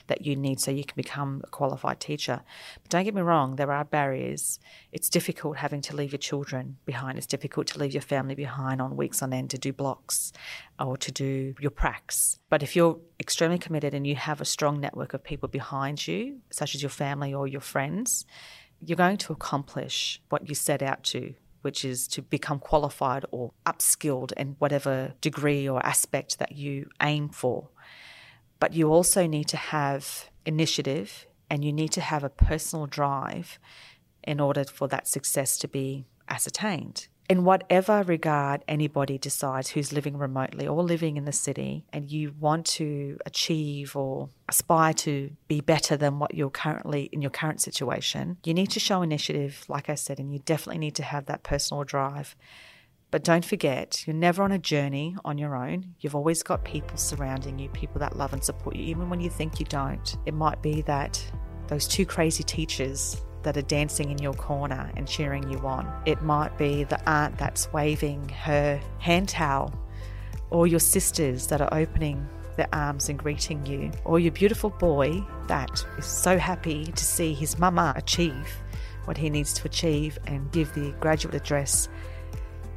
that 0.07 0.25
you 0.25 0.37
need 0.37 0.61
so 0.61 0.71
you 0.71 0.85
can 0.85 0.97
become 0.97 1.43
a 1.45 1.51
qualified 1.51 2.01
teacher. 2.01 2.41
But 2.83 2.91
don't 2.91 3.05
get 3.05 3.15
me 3.15 3.21
wrong, 3.21 3.57
there 3.57 3.71
are 3.71 3.85
barriers. 3.85 4.59
It's 4.93 5.11
difficult 5.11 5.59
having 5.59 5.83
to 5.83 5.97
leave 5.97 6.13
your 6.13 6.19
children 6.19 6.79
behind. 6.87 7.19
It's 7.19 7.27
difficult 7.27 7.67
to 7.69 7.79
leave 7.79 7.93
your 7.93 8.01
family 8.01 8.35
behind 8.35 8.81
on 8.81 8.97
weeks 8.97 9.23
on 9.23 9.35
end 9.35 9.51
to 9.51 9.59
do 9.59 9.73
blocks 9.73 10.33
or 10.81 10.97
to 10.97 11.13
do 11.13 11.55
your 11.61 11.71
pracs. 11.71 12.39
But 12.49 12.63
if 12.63 12.75
you're 12.75 12.99
extremely 13.21 13.59
committed 13.59 13.93
and 13.93 14.07
you 14.07 14.17
have 14.17 14.41
a 14.41 14.47
strong 14.47 14.81
network 14.81 15.15
of 15.15 15.23
people 15.23 15.49
behind 15.49 16.07
you, 16.07 16.39
such 16.51 16.75
as 16.75 16.83
your 16.83 16.91
family 16.91 17.35
or 17.35 17.47
your 17.47 17.61
friends, 17.61 18.25
you're 18.81 18.97
going 18.97 19.17
to 19.19 19.33
accomplish 19.33 20.21
what 20.29 20.49
you 20.49 20.55
set 20.55 20.83
out 20.83 21.03
to 21.03 21.35
which 21.67 21.85
is 21.85 22.07
to 22.07 22.23
become 22.23 22.61
qualified 22.61 23.25
or 23.33 23.51
upskilled 23.67 24.31
in 24.37 24.55
whatever 24.61 25.15
degree 25.21 25.69
or 25.69 25.85
aspect 25.85 26.39
that 26.39 26.53
you 26.53 26.89
aim 27.03 27.29
for. 27.29 27.69
But 28.61 28.73
you 28.73 28.93
also 28.93 29.27
need 29.27 29.49
to 29.49 29.57
have 29.57 30.31
initiative 30.45 31.27
and 31.51 31.65
you 31.65 31.73
need 31.73 31.91
to 31.91 32.01
have 32.01 32.23
a 32.23 32.29
personal 32.29 32.87
drive 32.87 33.59
in 34.23 34.39
order 34.39 34.63
for 34.63 34.87
that 34.87 35.09
success 35.09 35.59
to 35.59 35.67
be 35.67 36.07
ascertained 36.29 37.09
in 37.29 37.45
whatever 37.45 38.03
regard 38.05 38.63
anybody 38.69 39.19
decides 39.19 39.71
who's 39.71 39.93
living 39.93 40.17
remotely 40.17 40.67
or 40.67 40.83
living 40.83 41.17
in 41.17 41.25
the 41.25 41.33
city 41.33 41.85
and 41.93 42.11
you 42.11 42.35
want 42.39 42.67
to 42.67 43.19
achieve 43.27 43.97
or 43.97 44.29
aspire 44.49 44.93
to 44.93 45.31
be 45.49 45.61
better 45.61 45.97
than 45.97 46.19
what 46.19 46.35
you're 46.35 46.51
currently 46.51 47.05
in 47.13 47.21
your 47.23 47.31
current 47.31 47.61
situation, 47.61 48.37
you 48.45 48.55
need 48.55 48.71
to 48.71 48.81
show 48.81 49.03
initiative, 49.03 49.65
like 49.69 49.91
I 49.91 49.95
said, 49.97 50.21
and 50.21 50.33
you 50.33 50.39
definitely 50.41 50.79
need 50.79 50.95
to 50.97 51.03
have 51.03 51.27
that 51.27 51.43
personal 51.43 51.85
drive. 51.85 52.37
But 53.11 53.25
don't 53.25 53.45
forget, 53.45 54.07
you're 54.07 54.15
never 54.15 54.43
on 54.43 54.53
a 54.53 54.59
journey 54.59 55.17
on 55.25 55.39
your 55.39 55.57
own. 55.57 55.95
You've 56.01 56.17
always 56.17 56.43
got 56.43 56.65
people 56.65 56.97
surrounding 56.97 57.59
you, 57.59 57.69
people 57.71 58.01
that 58.01 58.17
love 58.17 58.33
and 58.33 58.43
support 58.43 58.77
you, 58.77 58.85
even 58.85 59.09
when 59.09 59.21
you 59.21 59.31
think 59.31 59.61
you 59.61 59.67
don't. 59.67 60.17
It 60.27 60.35
might 60.35 60.61
be 60.61 60.83
that 60.83 61.23
those 61.69 61.89
two 61.89 62.05
crazy 62.07 62.43
teachers 62.43 63.23
that 63.47 63.57
are 63.57 63.63
dancing 63.63 64.11
in 64.11 64.19
your 64.19 64.35
corner 64.35 64.91
and 64.97 65.07
cheering 65.07 65.49
you 65.49 65.59
on. 65.61 65.89
It 66.05 66.21
might 66.21 66.59
be 66.59 66.83
the 66.83 67.01
aunt 67.09 67.39
that's 67.39 67.73
waving 67.73 68.29
her 68.31 68.81
hand 68.99 69.29
towel, 69.29 69.73
or 70.51 70.67
your 70.67 70.81
sisters 70.81 71.47
that 71.47 71.61
are 71.61 71.73
opening 71.73 72.29
their 72.57 72.67
arms 72.73 73.09
and 73.09 73.17
greeting 73.17 73.65
you, 73.65 73.93
or 74.05 74.19
your 74.19 74.33
beautiful 74.33 74.71
boy 74.71 75.25
that 75.47 75.87
is 75.97 76.07
so 76.07 76.37
happy 76.39 76.87
to 76.87 77.05
see 77.05 77.35
his 77.35 77.57
mama 77.57 77.93
achieve 77.95 78.49
what 79.05 79.17
he 79.17 79.31
needs 79.31 79.53
to 79.53 79.67
achieve 79.69 80.19
and 80.27 80.51
give 80.51 80.75
the 80.75 80.91
graduate 80.99 81.37
address 81.37 81.89